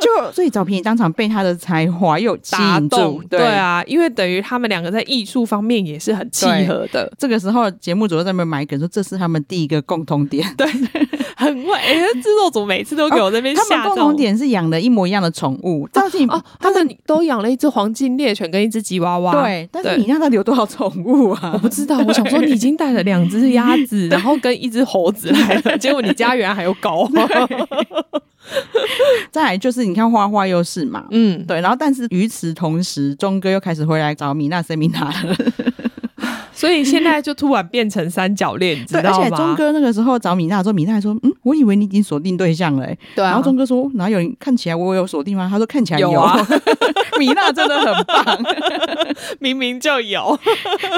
[0.00, 3.22] 就所以早平也当场被他的才华又打动。
[3.28, 7.12] 对啊，因为等于他们两个在艺术方面也是很契合的。
[7.18, 10.46] 这个时候节目组在那边埋梗说，这是他们第一个共同点。
[10.56, 10.66] 对，
[11.36, 11.72] 很会。
[11.74, 13.62] 哎，制作组每次都给我这边下。
[13.70, 15.86] 他们共同点是养的一模一样的宠物。
[15.92, 19.42] 到底哦，他们都养了一只黄金猎犬跟一只吉娃娃。
[19.42, 21.50] 对，但是你让他留多少宠物啊？
[21.54, 21.98] 我不知道。
[22.06, 27.08] 我想说，你已经带了两只鸭子，然后跟一只猴子来了，结果你家原来还有狗。
[29.30, 31.60] 再来就是你看花花又是嘛，嗯，对。
[31.60, 35.36] 然后但是与此同时，钟哥又开始回来找米娜塞米娜了。
[36.56, 39.18] 所以现在就突然变成三角恋， 你知道吗？
[39.18, 43.28] 而且钟哥那个时候找米娜的时候，米娜还说：“嗯，我以为你已经锁定对象了、欸。”对、啊。
[43.28, 44.18] 然后钟哥说：“哪有？
[44.40, 46.10] 看起来我有锁定吗？”他说：“看起来有。
[46.10, 46.36] 有啊”
[47.20, 48.38] 米娜真的很棒，
[49.38, 50.38] 明明就有。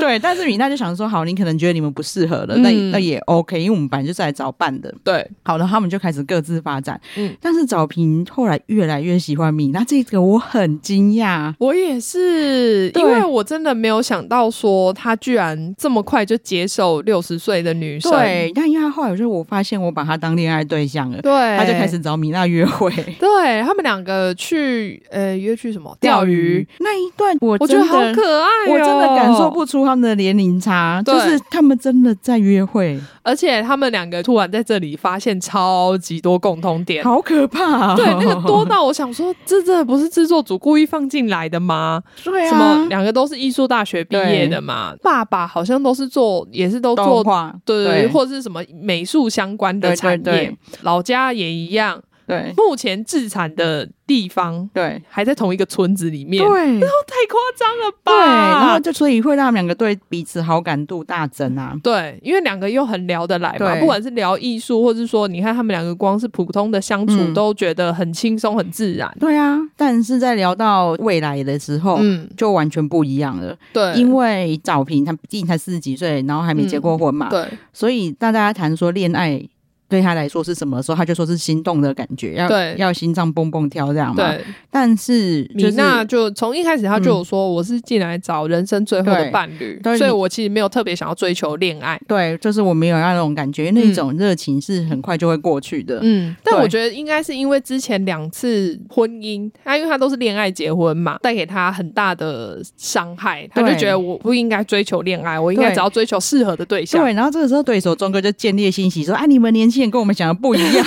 [0.01, 5.29] 对，但是米娜就想说：“好，你可能觉得你们不适合了，那、嗯、那也 OK，因为我们本来就是来找伴的。”对。
[5.43, 7.01] 好了，他们就开始各自发展。
[7.17, 7.35] 嗯。
[7.41, 11.53] 但是早平后来越来越喜欢米娜，这个我很惊讶。
[11.59, 15.47] 我也是，因为我真的没有想到说他居然。
[15.76, 18.11] 这么快就接受六十岁的女生？
[18.12, 22.90] 对，但因为他后来就是我发现我把他当恋爱对象了，对，他就开始找米娜约会。
[23.20, 37.96] 对，他们两个去呃约去什么钓鱼那一段我，我觉得好可爱哦，我真的感受不出他们的年龄差，就是他们真的在约会，而且他们两个突然在这里发现超级多共同点，好可怕哦！
[37.96, 42.03] 对，那个多到我想说，这真的不是制作组故意放进来的吗？
[42.24, 45.38] 对啊，什么两个都是艺术大学毕业的嘛，爸爸。
[45.47, 47.22] 好像都是做，也是都做，
[47.64, 52.03] 对或者是什么美术相关的产业，老家也一样。
[52.29, 55.03] 对，目前自产的地方对。
[55.09, 58.12] 还在同一个村子里面，对，然后太夸张了吧？
[58.12, 61.74] 对，然后就所以会让他们两个对彼此好感度大增啊。
[61.83, 67.35] 对，因为两个又很聊得来嘛，不管是聊艺术，或是说你看他们两个光是普通的相处，嗯。
[67.39, 69.09] 都觉得很轻松很自然。
[69.20, 73.57] 对啊，但是在聊到未来的时候，嗯，就完全不一样了。
[73.72, 79.41] 对，因为早平他毕竟才四十几岁，然后还没结过婚嘛，对，所以当大家谈说恋爱
[79.89, 84.22] 对他来说是什么时候，他就说是心动的感觉，要对要心脏蹦蹦跳这样嘛。
[84.22, 91.99] 对，但是、就是、米娜就从一开始他就有说，我是进来找人生最后的伴侣，对所以我其实没有特别想要追求恋爱。
[92.07, 96.01] 对，就是我没有要那种感觉，那种热情是很快就会过去的。
[96.03, 107.03] 嗯，但我觉得应该是因为之前两次婚姻，他因为他都是恋爱结婚嘛，带给他很大的伤害，他就觉得我不应该追求恋爱，我应该只要追求适合的对象。
[107.03, 110.87] 对，然后这个时候对手钟哥就建立信息说：“啊，你们年轻人跟我们想的不一样，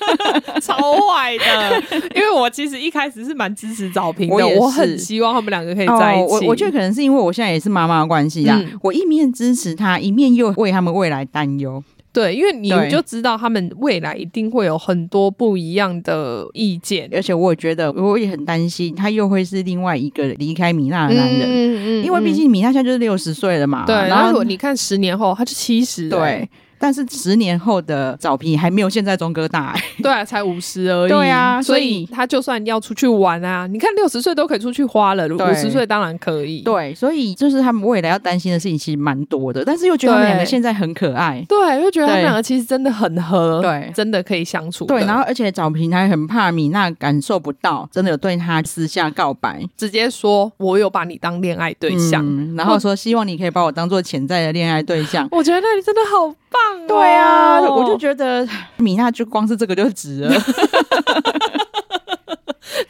[0.60, 2.00] 超坏的。
[2.14, 6.34] 因为我其实一开始是蛮支持早平的，我我很希望他们两个可以在一起。
[6.34, 11.82] 哦、我我觉得可能是因为我现在也是妈妈的关系啊、嗯，我一面支持他，一面又为他们未来担忧。
[12.12, 21.42] 对，因为你就知道他们未来一定会有很多不一样的意见，而且我也觉得我也很担心，他又会是另外一个离开米娜的男人。
[21.42, 23.84] 嗯嗯，因为毕竟米娜现在就是六十岁了嘛。
[23.84, 26.08] 对，然后，你看十年后，他就七十。
[26.08, 26.48] 对。
[26.78, 31.08] 但是十年后的早平还没有现在钟哥大、欸，对啊，才五十而已。
[31.08, 36.60] 对啊，所以他就算要出去玩啊，你看六十岁都可以出去花了，五十岁当然可以。
[36.60, 44.84] 对，所以就是他们未来要担心的事情其实蛮多的，但是又觉得他们两个现在很可爱，对，又觉得他们两个其实真的很合，对，真的可以相处。
[44.86, 55.26] 对，然后而且早平还很怕米娜感受不到，真的有对他私下告白，直接说我有把你当恋爱对象、嗯，然后说希望你可以把我当做潜在的恋爱对象。
[55.32, 57.60] 我觉得你真的好棒、哦，对啊。
[57.60, 58.46] 我就觉得
[58.76, 60.34] 米娜就光是这个就值了，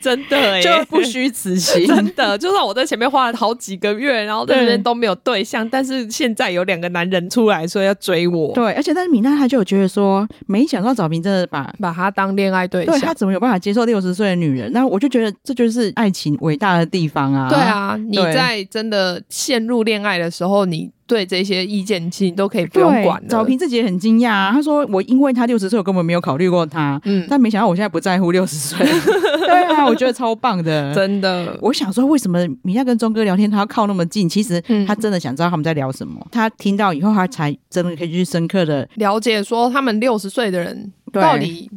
[0.01, 1.87] 真的哎，就不虚此行。
[1.87, 8.53] 真的，就算我在前面花了好几个月，然后这边都没有对象，但是现在有两个男人出来说要追我。
[8.55, 14.70] 对，而且但是米娜她就有觉得说，没想到早平真的把把她当恋爱对象，对她怎么有办法接受六十岁的女人？
[14.72, 17.49] 那我就觉得这就是爱情伟大的地方啊！
[17.49, 20.91] 对啊，你在真的陷入恋爱的时候，你。
[21.07, 23.28] 对这些意见，其实都可以不用管的。
[23.28, 27.00] 早平自己也很惊讶啊，他说：“我因为他六十岁，我根本没有考虑过他。
[27.04, 28.78] 嗯，但没想到我现在不在乎六十岁。
[29.46, 31.57] 对啊，我觉得超棒的，真的。
[31.62, 34.28] 我想说，为什么米娅跟钟哥聊天，他要靠那么近？
[34.28, 36.14] 其实他真的想知道他们在聊什么。
[36.20, 41.70] 嗯、他听到以后，他才真的可以去深刻的了解，说他们六十岁的人到底。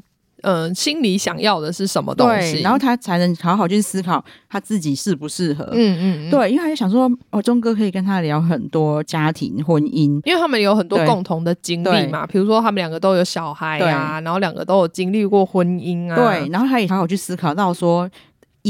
[0.43, 2.61] 嗯、呃，心里想要的是什么东西？
[2.61, 5.69] 然后他才能好好去思考他自己适不适合。
[5.73, 16.15] 嗯嗯，对，因为他就想说，哦，钟哥可以跟他聊很多家庭婚姻，因为他们有很多共同的经历嘛，比如说他们两个都有小孩啊，然后两个都有经历过婚姻啊。
[16.15, 18.09] 对，然后他也好好去思考到说。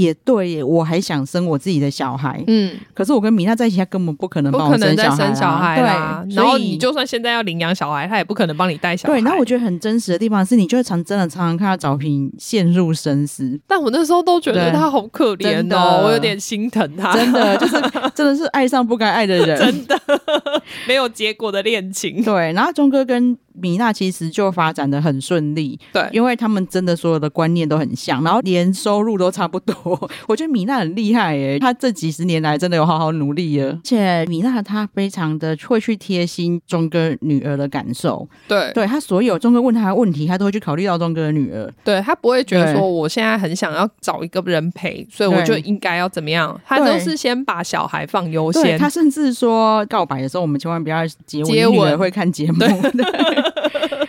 [0.02, 9.14] 也对耶，我还想生我自己的小孩，嗯，可是我跟米娜在一起，他根本不可能帮我生小孩，啊，生小孩对，然后你就算现在要领养小孩，他也不可能帮你带小孩。
[9.14, 17.76] 对，然后我觉得很真实的地方是，你就会常真的常常看到早平陷入深思，但我那时候都觉得他好可怜哦，我有点心疼他，真的 就是
[18.16, 20.00] 真的是爱上不该爱的人，真的。
[20.88, 22.24] 没有结果的恋情。
[22.24, 29.89] 对，然后钟哥跟米娜其实就发展的很顺利，对，因为他们真的所有的观念都很像，然后连收入都差不多。
[29.90, 33.70] 我 我觉得米娜很厉害耶，她这几十年来真的有好好努力了。
[33.72, 41.72] 而且米娜她非常的会去贴心钟哥女儿的感受，对，对她所有钟哥问她的问题，她都会去考虑到钟哥的女儿。
[41.84, 48.78] 对，她不会觉得说我现在很想要找一个人陪，所以我就应该要怎么样，她都是先把小孩放优先。
[48.78, 52.60] 她甚至说告白的时候，我们千万不要接吻，接吻女儿会看节目。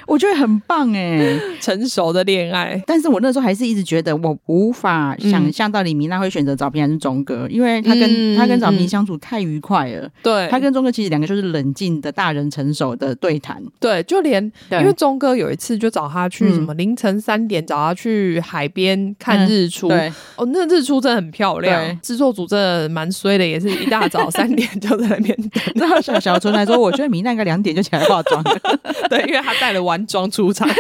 [0.07, 2.83] 我觉得很棒哎，成熟的恋爱。
[2.85, 10.08] 但是我那时候还是一直觉得，我无法想象到底米娜会选择找平还是钟哥，因为他跟、嗯、他跟找平相处太愉快了。
[10.22, 13.61] 对，他跟钟哥其实两个就是冷静的大人成熟的对谈。
[13.80, 14.40] 对，就连
[14.70, 19.88] 因为钟哥有一次就找他去什么凌晨三点找他去海边看日出。
[19.88, 22.00] 嗯、对，哦，那日出真的很漂亮。
[22.00, 25.62] 制作组真的蛮衰的，也是一大早 三点就在那边等。
[25.74, 28.42] 然后小小春来说，我觉得米娜应该两点就起来化妆。
[29.08, 30.68] 对，因为他带了完妆出场。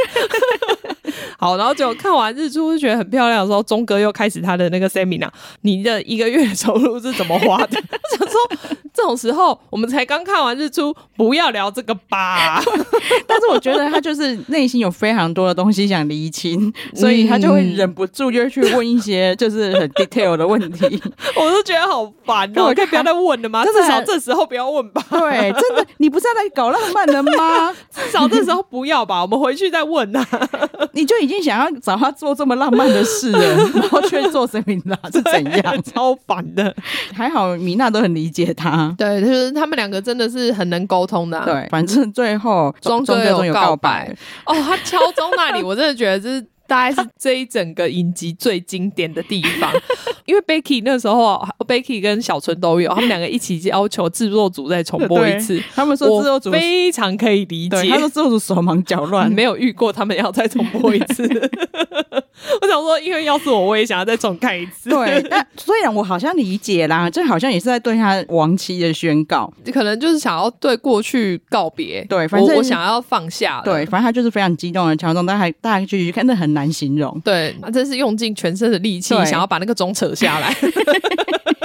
[1.40, 5.30] 好，然后就看完日出就觉得很漂亮的时候，钟哥又开始他的那个 seminar。
[5.62, 7.78] 你的一个月收入是怎么花的？
[7.78, 12.62] 我 想说，这种时候我们才刚看完日出，不要聊这个吧。
[13.26, 21.02] 但是我觉得他就是内心有非常多的东西想厘清，所以他就会忍不住就去问一些就是很 detail 的问题。
[21.36, 23.64] 我都觉得好烦哦、喔，可以不要再问了吗？
[23.64, 25.02] 至少这时候不要问吧。
[25.08, 27.72] 对，真的，你不是要来搞浪漫的吗？
[27.90, 30.26] 至少这时候不要吧，我们回去再问啊。
[30.92, 31.40] 你就已经。
[31.40, 35.80] 经想要找他做这么浪漫的事了， 然后却做神米娜，是怎样？
[35.82, 36.74] 超烦的。
[37.14, 41.44] 还好米娜都很理解他，对，就是他们两个真的是很能沟通的、啊。
[41.44, 44.12] 对，反正最后庄哥有告白
[44.44, 46.44] 哦，他敲钟那里，我真的觉得就是。
[46.70, 49.72] 大概是这一整个影集最经典的地方，
[50.24, 55.60] 因为 Becky 那时候，Becky 跟小春都有，他们两个一起要求制作组再重播一次。
[55.74, 61.28] 他们说制作组非常可以理解，他说制作组手忙脚乱，没有遇过他们要再重播一次。
[62.62, 64.88] 我想说，因为要是我，我也想要再重看一次。
[64.90, 72.04] 对， 但虽然我好像理解啦，这好像也是在对他亡妻的宣告，可能就是想要对过去告别。
[72.08, 73.60] 对，反正我，我想要放下。
[73.64, 76.60] 对，反正他就是非常激动的敲钟，但还大家继续看，那很难。
[76.60, 80.54] 难形容，对，他真是用尽全身的力气，想要把那个钟扯下来。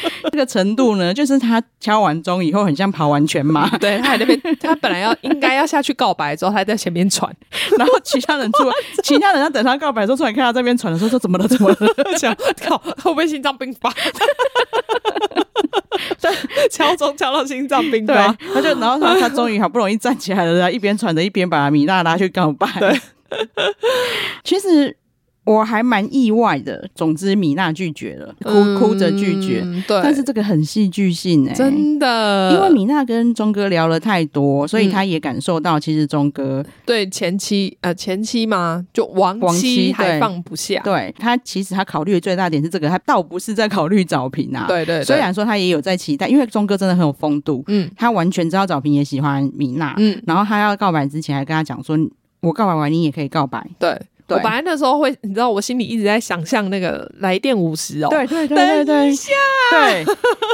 [0.30, 3.68] 这个程度呢，就是他敲完钟以后，很像跑完全马。
[3.78, 7.34] 对，他在那边，他本来要应该要下去告白之后，他在前面喘，
[7.78, 11.46] 然后其他人出来， 其他人要等他告白的时候，出来看他这边喘的时候，说怎么了？
[11.48, 11.76] 怎么了？
[12.18, 13.92] 想靠，会不会心脏病发？
[16.70, 22.68] 敲钟敲到心脏病发，他就然后他他终于好不容易站起来了，一边喘着一边把米娜拉去告白。
[22.78, 23.00] 对。
[24.44, 24.96] 其实
[25.46, 26.86] 我还蛮意外的。
[26.94, 29.64] 总之，米娜拒绝了，哭、嗯、哭着拒绝。
[29.88, 32.52] 对，但是这个很戏剧性哎、欸，真的。
[32.52, 40.80] 因为米娜跟钟哥聊了太多，所以他也感受到，其实钟哥、嗯、对前妻呃前妻嘛，就亡妻还放不下。
[40.84, 44.66] 对，他其实他考虑的最大点是这个，他倒不是在考虑找平啊。
[44.66, 51.96] 对，对对，虽然说他也有在期待，因为钟哥真的很有风度，嗯，他完全知道找平也喜欢米娜，嗯，然后他要告白之前还跟他讲说。
[52.40, 53.66] 我告白完，你也可以告白。
[53.76, 58.08] 对，对我本来那时候会，你知道，我心里一直在想象那个来电五十哦。
[58.10, 59.30] 对对对对对，下，
[59.70, 60.04] 对。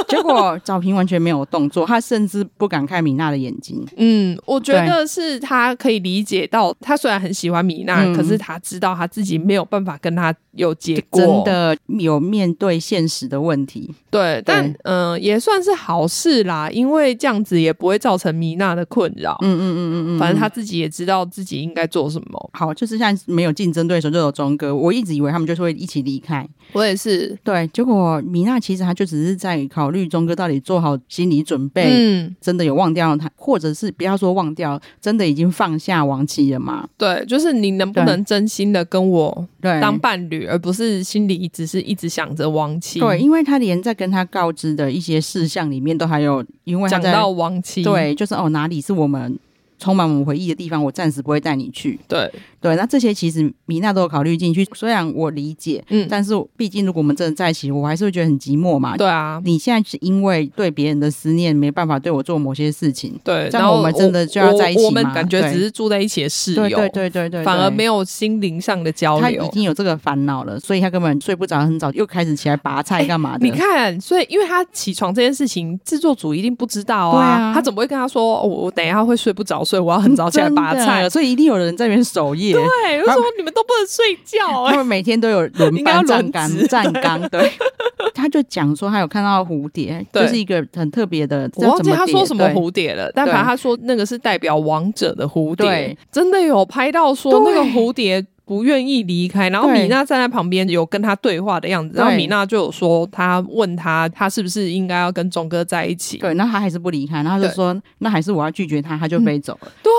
[0.07, 3.83] 结果赵平完全没有动作，他甚至不敢看米娜的眼睛。
[3.97, 13.91] 嗯，我觉得是他可以理解到，他虽然很喜欢米娜，嗯、可是他知道他自己没有办法跟他有结果，真的有面对现实的问题。
[14.11, 19.35] 对，但嗯、呃，也算是好事啦，因为这样子也不会造成米娜的困扰。
[19.41, 22.49] 嗯嗯嗯嗯嗯，反正他自己也知道自己应该做什么。
[22.53, 24.75] 好，就是现在没有竞争对手，就有钟哥。
[24.75, 26.45] 我一直以为他们就是会一起离开。
[26.73, 27.37] 我也是。
[27.43, 36.85] 对，结果米娜其实她就只是在考虑钟哥到底做好心理准备，嗯，真的有忘掉他，或者是不要说忘掉，真的已经放下亡妻了嘛？
[36.97, 42.99] 对，就是你能不能真心的跟我当伴侣，而不是心里只是一直想着亡妻。
[42.99, 43.93] 对，因为他连在。
[43.93, 49.37] 跟他告知的一些事项里面，都还有因为讲到亡妻，对，就是哦，哪里是我们
[49.77, 51.99] 充满我们回忆的地方，我暂时不会带你去。
[52.07, 52.29] 对。
[52.63, 54.65] 对，那这些其实米娜都有考虑进去。
[54.73, 58.95] 虽然我理解，嗯，但是毕竟如果我们真的在一起，我还是会觉得很寂寞嘛。
[58.95, 63.19] 对啊，你现在是因为对别人的思念，没办法对我做某些事情。
[63.23, 64.83] 对，然后我们真的就要在一起吗？
[64.83, 69.21] 我，我，我们感觉只是住在一起的室友，对对对对，反而没有心灵上的交流。
[69.21, 73.45] 他已经有这个烦恼了，所以他根本睡不着，很早又开始起来拔菜干嘛的？
[73.45, 77.25] 你看，所以因为他起床这件事情，制作组一定不知道啊。
[77.25, 78.39] 啊他怎么会跟他说？
[78.39, 81.09] 哦，我等一下会睡不着，所以我要很早起来 拔菜。
[81.09, 82.52] 所以一定有人在那边守夜。
[82.53, 83.23] 对，我说。
[83.35, 87.19] 你们都不能睡觉、欸， 他们每天都有轮班 站岗站岗。
[87.29, 87.51] 对，
[88.13, 91.49] 他就讲说他有看到蝴蝶，就是一个很特别的。
[91.55, 98.23] 我忘记他说什么蝴蝶了，但反正他说那个是代表王者的蝴蝶，真的有拍到说那个蝴蝶。
[98.45, 106.17] 不愿意离开，然后米娜站在旁边有跟他对话的样子，然后米娜就有说，他问他，他是不是应该要跟钟哥在一起？
[106.17, 109.71] 对，那他还是不离开，然后就说，那还是我要拒绝他，他就飞走了。
[109.71, 109.91] 嗯、对，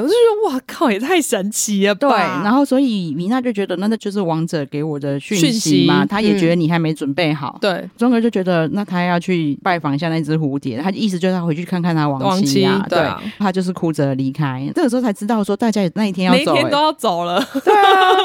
[0.00, 2.08] 我就觉得哇靠，也太神奇了吧。
[2.08, 7.58] 对，然后所以米娜就觉得，那那就是王者给我的讯息嘛，他也觉得你还没准备好。
[7.60, 12.84] 对、嗯，钟哥就觉得，那他要去拜访一下那只蝴蝶，他意思就是他回去看看他亡妻啊。
[12.88, 14.70] 对，啊对，他就是哭着离开。
[14.74, 17.44] 这个时候才知道说，大家那一天要走，每天都要走了。
[17.64, 18.16] 对啊。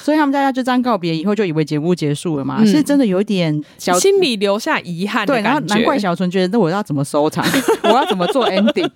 [0.00, 2.64] 所以他们大家就这样告别以后，就以为节目结束了嘛？
[2.64, 5.34] 是、嗯、真的有一点小心里留下遗憾的。
[5.34, 7.44] 对，然后难怪小纯觉得，那我要怎么收场？
[7.82, 8.88] 我要怎么做 ending？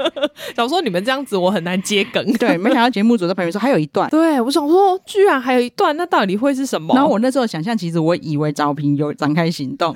[0.55, 2.25] 想说你们这样子，我很难接梗。
[2.39, 4.09] 对，没想到节目组在旁边说还有一段。
[4.11, 6.95] 对，我想说，居然还有一段，那到底会是什么？
[6.95, 9.95] 然后我那时候想象，其实我以为招聘有展开行动，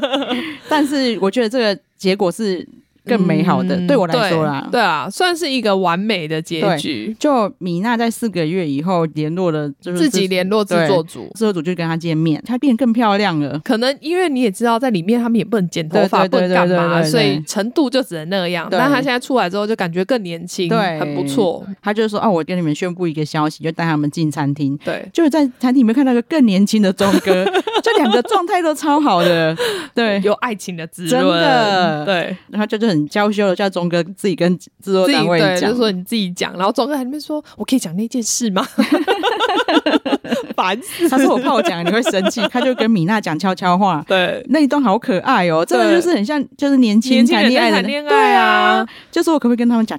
[0.68, 2.66] 但是我觉得这个结果是。
[3.04, 7.14] 更美好的，嗯、对我来说啦对，对啊，算是一个完美的结局。
[7.18, 13.60] 就米娜在四个月以后联络了，就是自己联络制作组，制作组就跟她见面，她变得更漂亮了。
[13.64, 18.68] 可能因为你也知道，在里面他们也不能剪头发，不能干嘛，所以程度就只能那样。
[18.70, 21.64] 但她现在出来之后，就感觉更年轻，对，很不错。
[21.82, 24.76] 她就说：“哦，我跟你们宣布一个消息，就带他们进餐厅。
[24.84, 27.44] 对，就是在餐厅里面看到一个更年轻的钟哥，
[27.82, 29.56] 这两个状态都超好的，
[29.94, 32.36] 对，有爱情的滋润，真的，对。
[32.50, 33.70] 然后就就很娇羞的叫。
[33.74, 38.64] 钟哥自己跟制作单位讲，就是说你自己讲，然后钟哥还在那边说：“我可以讲那件事吗？”
[40.54, 41.08] 烦死！
[41.08, 44.04] 他说我怕我讲你会生气，他就跟米娜讲悄悄话。
[44.06, 49.98] 对，那一段好可爱哦，真的就是很像就是年轻谈恋爱的恋爱，对啊，就是我可不可以跟他们讲？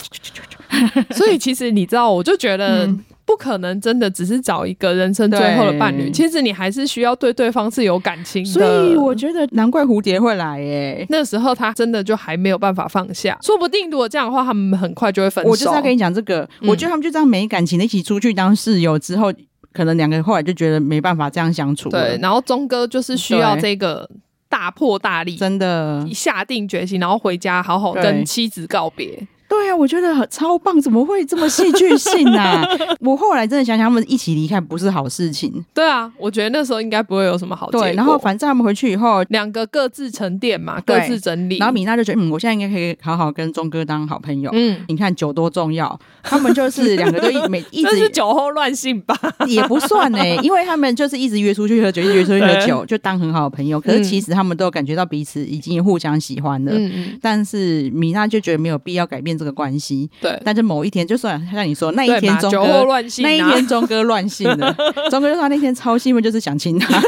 [1.11, 2.89] 所以其实你知道，我就觉得。
[3.25, 8.49] 嗯不可能真的只是找一个人生最后的伴侣，其实你还是需要对对方是有感情的。
[8.51, 15.49] 所以我觉得难怪蝴蝶会来耶，那时候他真的就还没有办法放下，说不定如果这样的话，他们很快就会分手。
[15.49, 19.33] 我就是要跟你讲这个，嗯、我觉得他们就这样没感情的一起出去当室友之后，
[19.73, 21.89] 可能两个人后来就觉得没办法这样相处。
[21.89, 24.07] 对，然后钟哥就是需要这个
[24.47, 29.27] 大破大立，真的下定决心，然后回家好好跟妻子告别。
[29.65, 32.63] 对啊，我觉得超棒，怎么会这么戏剧性啊？
[33.01, 35.65] 我后来真的想想，他们一起离开不是好事情。
[35.73, 37.71] 对啊，我觉得那时候应该不会有什么好。
[37.71, 41.57] 对，然后反正他们回去以后，两个各自沉淀嘛，各自整理。
[41.57, 44.51] 然后米娜就觉得，嗯，我现在应该可以好好跟钟哥当好朋友。
[44.53, 53.81] 嗯，你看酒多重要，他们就是两个都一每 一直是酒后乱性吧，也不算呢、欸， 因为他们就是一直约出去喝酒，一直约出去喝酒，就当很好的朋友。
[53.81, 56.71] 可是其实他们都感觉到彼此已经互相喜欢了。
[56.73, 57.19] 嗯嗯。
[57.21, 60.07] 但是米娜就觉得没有必要改变这个关系。
[60.21, 64.75] 对，但是某一天，就算像你说那一天钟哥乱性，那一天钟哥乱性了，
[65.09, 67.01] 钟哥就说他那天超兴奋，就是想亲他。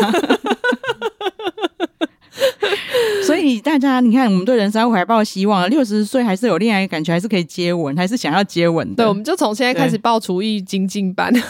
[3.25, 8.95] 所以大家，你看，我们对人生还抱希望，六十岁还是有恋爱感觉，还是可以接吻，还是想要接吻的。
[8.95, 11.33] 对，我们就从现在开始报厨艺精进班。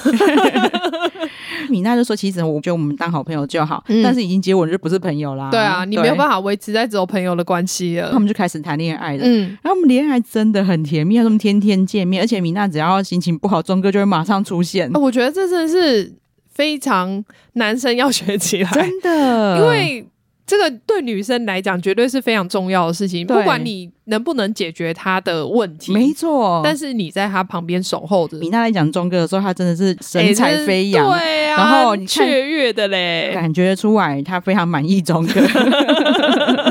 [1.69, 8.09] 米娜就说：“其实我觉得我们当好朋友就好，嗯、但是已经接吻就不是朋友啦。”对啊，你没有办法维持在只有朋友的关系了。
[8.11, 9.23] 他们就开始谈恋爱了。
[9.25, 14.89] 嗯，然后我们恋爱真的很甜蜜，他们天天见面，而且米娜只要心情不好，钟哥就会马上出现。
[14.93, 16.13] 我觉得这真的是
[16.53, 17.21] 非常
[17.53, 20.07] 男生要学起来，真的，因为。
[20.47, 26.61] 这个对女生来讲绝对是非常重要的事情，不管你能不能解决她的问题，没错。
[26.63, 28.37] 但是你在她旁边守候着。
[28.37, 35.41] 你那来讲钟哥的时候，他真的是神采飞扬，欸、对啊，然后雀跃的嘞，感觉出来他非常满意钟哥。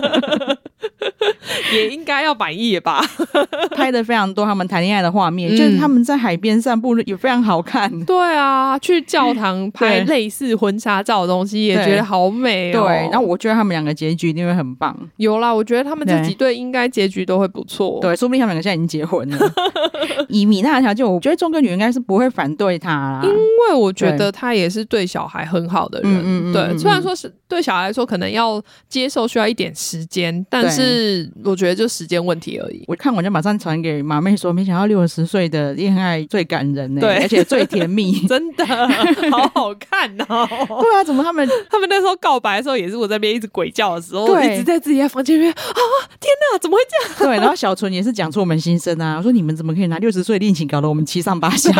[1.72, 3.04] 也应该要满意吧，
[3.76, 7.90] 拍的非常多他们谈恋爱的画面，嗯、就是他们在海边散步也非常好看。
[8.04, 12.86] 对啊，去教堂拍类似婚纱照的东西也觉得好美哦。
[12.86, 14.96] 对，然后我觉得他们两个结局一定会很棒。
[15.16, 17.98] 有啦，我觉得他们这几对应该结局都会不错。
[18.00, 19.38] 对，说不定他们两个现在已经结婚了。
[20.28, 26.22] 以米娜的条件，我觉得中哥女应该是不会反对他啦，因为我觉得他也是对小孩很好的人。
[26.24, 26.52] 嗯。
[26.52, 32.84] 对，虽然说是对小孩来说可能要接受需要一点时间，但是我觉得就时间问题而已。
[32.86, 38.64] 我看完就马上传给马妹说，没想到六十岁的恋爱最感人呢，对，而且最甜蜜， 真的
[39.30, 40.46] 好好看哦。
[40.80, 45.56] 对啊，怎么他们他们那时候告白的时候，也是我在边一直鬼叫的时候，对，一直在自己在房间里面啊，
[46.20, 47.32] 天哪，怎么会这样？
[47.32, 51.70] 对，然后小纯也是讲出我们心声啊，我说你们怎么可以拿六十岁恋情搞得我们七上八下？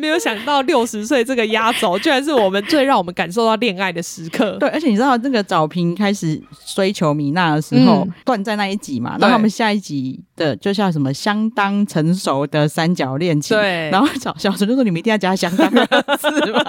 [0.00, 4.56] 没有想到六十岁这个压轴，居然是我们最让我们感受到恋爱的时刻。
[4.58, 6.40] 对，而且你知道那个早平开始
[6.74, 13.56] 追求米娜的时候，断、嗯、在那一集嘛，然后他们下一集的就像什么相当成熟的三角恋情。
[13.56, 15.86] 对，然后小小陈就说：“你们一定要加相当的
[16.18, 16.64] 字吗？”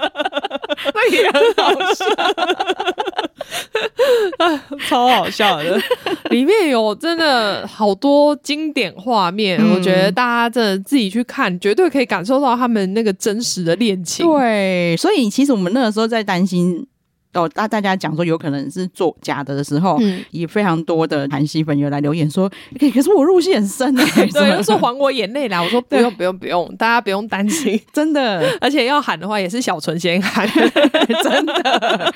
[0.94, 2.04] 那也很好笑。
[4.38, 5.80] 啊，超好笑的！
[6.30, 14.26] 里面有真的好多经典画面，嗯、我觉得大家真的自己去看，绝对可以感受到他们那个真实的恋情。
[14.26, 16.86] 对，所以其实我们那个时候在担心。
[17.32, 30.44] 哦，大大家讲说有可能是做假的的时候，嗯，也非常多的韩系粉友来留言说，可可是我入戏很深哎，对， 就说还我眼泪啦，我说不用不用不用，大家不用担心，真的，而且要喊的话也是小纯先喊，
[31.22, 32.14] 真的。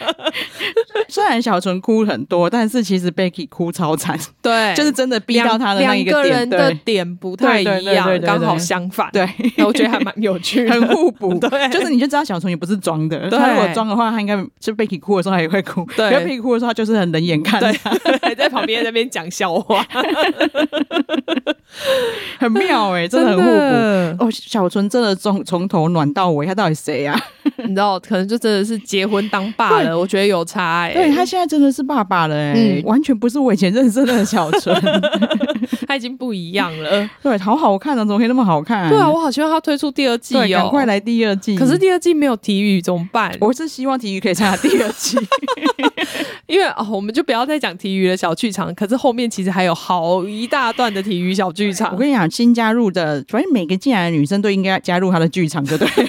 [1.09, 9.29] 虽然小纯哭很多，但是其实 Becky 哭超惨，对， 就是真的逼到他的那一个点，人的点不太一样，刚好相反，对，
[9.65, 15.04] 我觉得还蛮有趣，很互补，对，就是你就知道小纯也不是装的，他如果装的话，他应该就 Becky。
[15.05, 17.71] 哭的时候他也会哭，对，别人哭的时候他就是很冷眼看，对，
[18.23, 19.87] 还 在旁边那边讲笑话，
[22.39, 24.25] 很妙哎、欸， 真的很互补。
[24.25, 27.21] 哦，小纯真的从从头暖到尾，他到底谁啊？
[27.59, 29.99] 你知道，可能就真的是结婚当爸了。
[29.99, 34.75] 我觉得有差哎、欸，对他现在真的是爸爸了哎、欸，嗯、完全不是我以前认识的小纯，
[35.87, 37.09] 他已经不一样了。
[37.23, 38.89] 对，好好看啊，怎么可以那么好看？
[38.89, 41.57] 对啊，我好希望他推出第二季哦，赶快来第二季。
[41.57, 43.37] 可是第二季没有体育怎么办？
[43.41, 44.94] 我是希望体育可以参加第二。
[46.47, 51.93] 因为哦，我们就不要再讲体育的小剧场，可是后面其实还有好一大段的体育小剧场。
[51.93, 56.09] 我跟你讲，新加入的，反正每个进来的女生都应该加入她的剧场，对不对？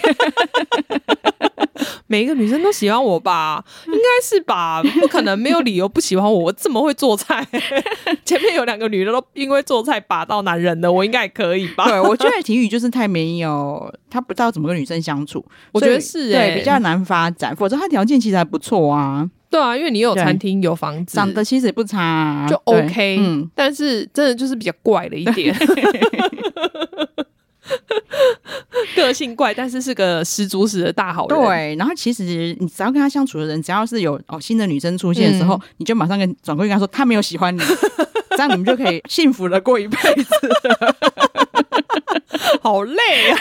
[2.07, 3.63] 每一个女生都喜欢我吧？
[3.87, 4.81] 应该是吧？
[5.01, 7.45] 不可能没有理由不喜欢我，我这么会做菜。
[8.23, 11.87] 前面有两个女的都因为做菜把到男人的，我应该也可以吧？
[11.89, 15.43] 对，我觉得体育就是太没有，他不知道怎么跟女生相处。
[15.71, 17.55] 我觉得是、欸，对，比较难发展。
[17.55, 19.29] 否则他条件其实还不错啊。
[19.49, 23.17] 对啊，因为你有餐厅，有房子，长得其实也不差，啊，就 OK。
[23.19, 25.55] 嗯，但是真的就是比较怪了一点，
[28.95, 31.37] 个性怪，但是是个十足十的大好人。
[31.37, 32.23] 对，然后其实
[32.59, 37.59] 你只要跟他相处的人，只要是有哦新的女生出现的时候，嗯、你就马上跟转过去跟他说，他没有喜欢你，
[38.31, 40.33] 这样你们就可以幸福的过一辈子。
[42.61, 43.37] 好累啊！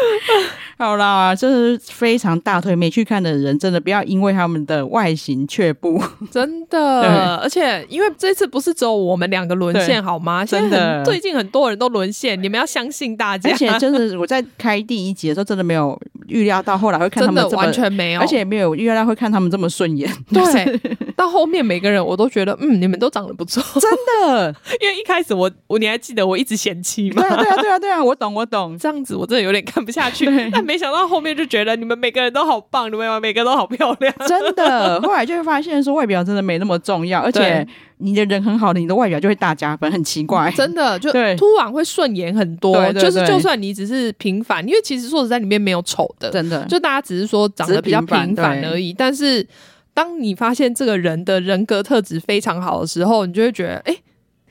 [0.78, 6.02] 好啦，这是非常大推，没去看的人真的不要因为他们的外形却步，
[6.32, 7.36] 真的。
[7.36, 10.42] 而且因为这次不是只有我们两个沦陷好吗？
[10.44, 13.50] 真的，最近很多人都沦陷，你们要相信大家。
[13.50, 20.10] 而且真的，我在开第一集的时候真的没有预料到后来会看他们这么完全没有，而且也没有预料到会看他们这么顺眼。
[20.32, 20.80] 对，
[21.14, 24.54] 到后面每个人我都觉得，嗯，你们都长得不错，真的。
[24.80, 27.20] 因为一开始我我你还记得我一直嫌弃吗？
[27.20, 30.26] 对啊对啊对啊对啊，我懂我懂，这样子我真的有点看不下去。
[30.50, 35.00] 但没想到后面就觉得你们每个人都好棒，你们每个人都好漂亮，真的。
[35.02, 37.66] 后来就会发现说外表真的没那么重要，而且
[37.98, 42.92] 你的人很好的，你的外表就会大加分，很奇怪，真的就突然会顺眼很多。
[42.92, 48.92] 就是就算你只是平凡，因为其实说实在里面没有丑的，真的，就大家只是说长得比较平凡而已。
[48.92, 49.46] 但是
[49.92, 53.92] 当你发现这个人的人格特质非常好的时候，你就会觉得哎。
[53.92, 54.02] 欸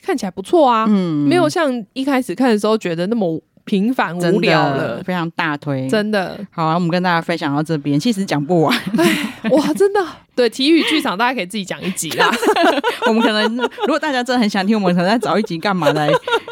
[0.02, 3.40] 看起来不错啊，嗯，没有像一开始看的时候觉得那么
[3.70, 6.36] 平凡无聊了，非常大推，真的。
[6.50, 8.76] 好啊，我们跟大家分享到这边，其实讲不完，
[9.52, 10.04] 哇，真的。
[10.36, 12.32] 对，体育剧场大家可以自己讲一集啦。
[13.08, 16.10] 我们可能如果大家真的很想听，我们可能再找一集干嘛来，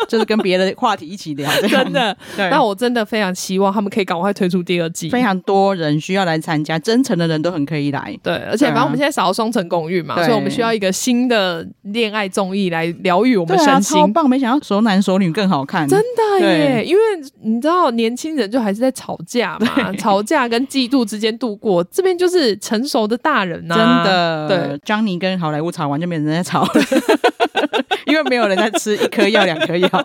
[0.10, 1.50] 就是跟别的话题一起聊。
[1.70, 2.50] 真的，对。
[2.50, 8.14] 那我真的非常希望他们可以赶快推出第二季，非常多人需要来参加，真诚的人都很可以来。
[8.22, 13.98] 对，而且反正我们现在少了双层公寓嘛，所以我们需要一个新的恋爱综艺来疗愈我们身心。
[13.98, 14.30] 超棒！
[14.30, 16.84] 没想到熟男熟女更好看，真的耶！
[16.84, 17.02] 因为
[17.42, 21.84] 你知道，年轻人就还是在吵架嘛， 吵架跟嫉妒之间度过。
[21.86, 24.48] 这边就是成熟的大人呐，真的。
[24.48, 26.72] 对，Johnny 跟好莱坞吵完就没人在吵了，
[28.06, 29.90] 因为没有人在吃一颗药两颗药。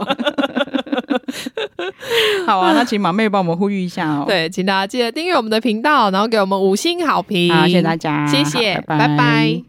[2.47, 4.25] 好啊，那请马妹帮我们呼吁一下哦。
[4.27, 7.53] 对，请大家记得订阅我们的频道，然后给我们五星好评。
[7.53, 9.09] 好，谢谢大家，谢谢，拜拜。
[9.09, 9.63] 拜拜。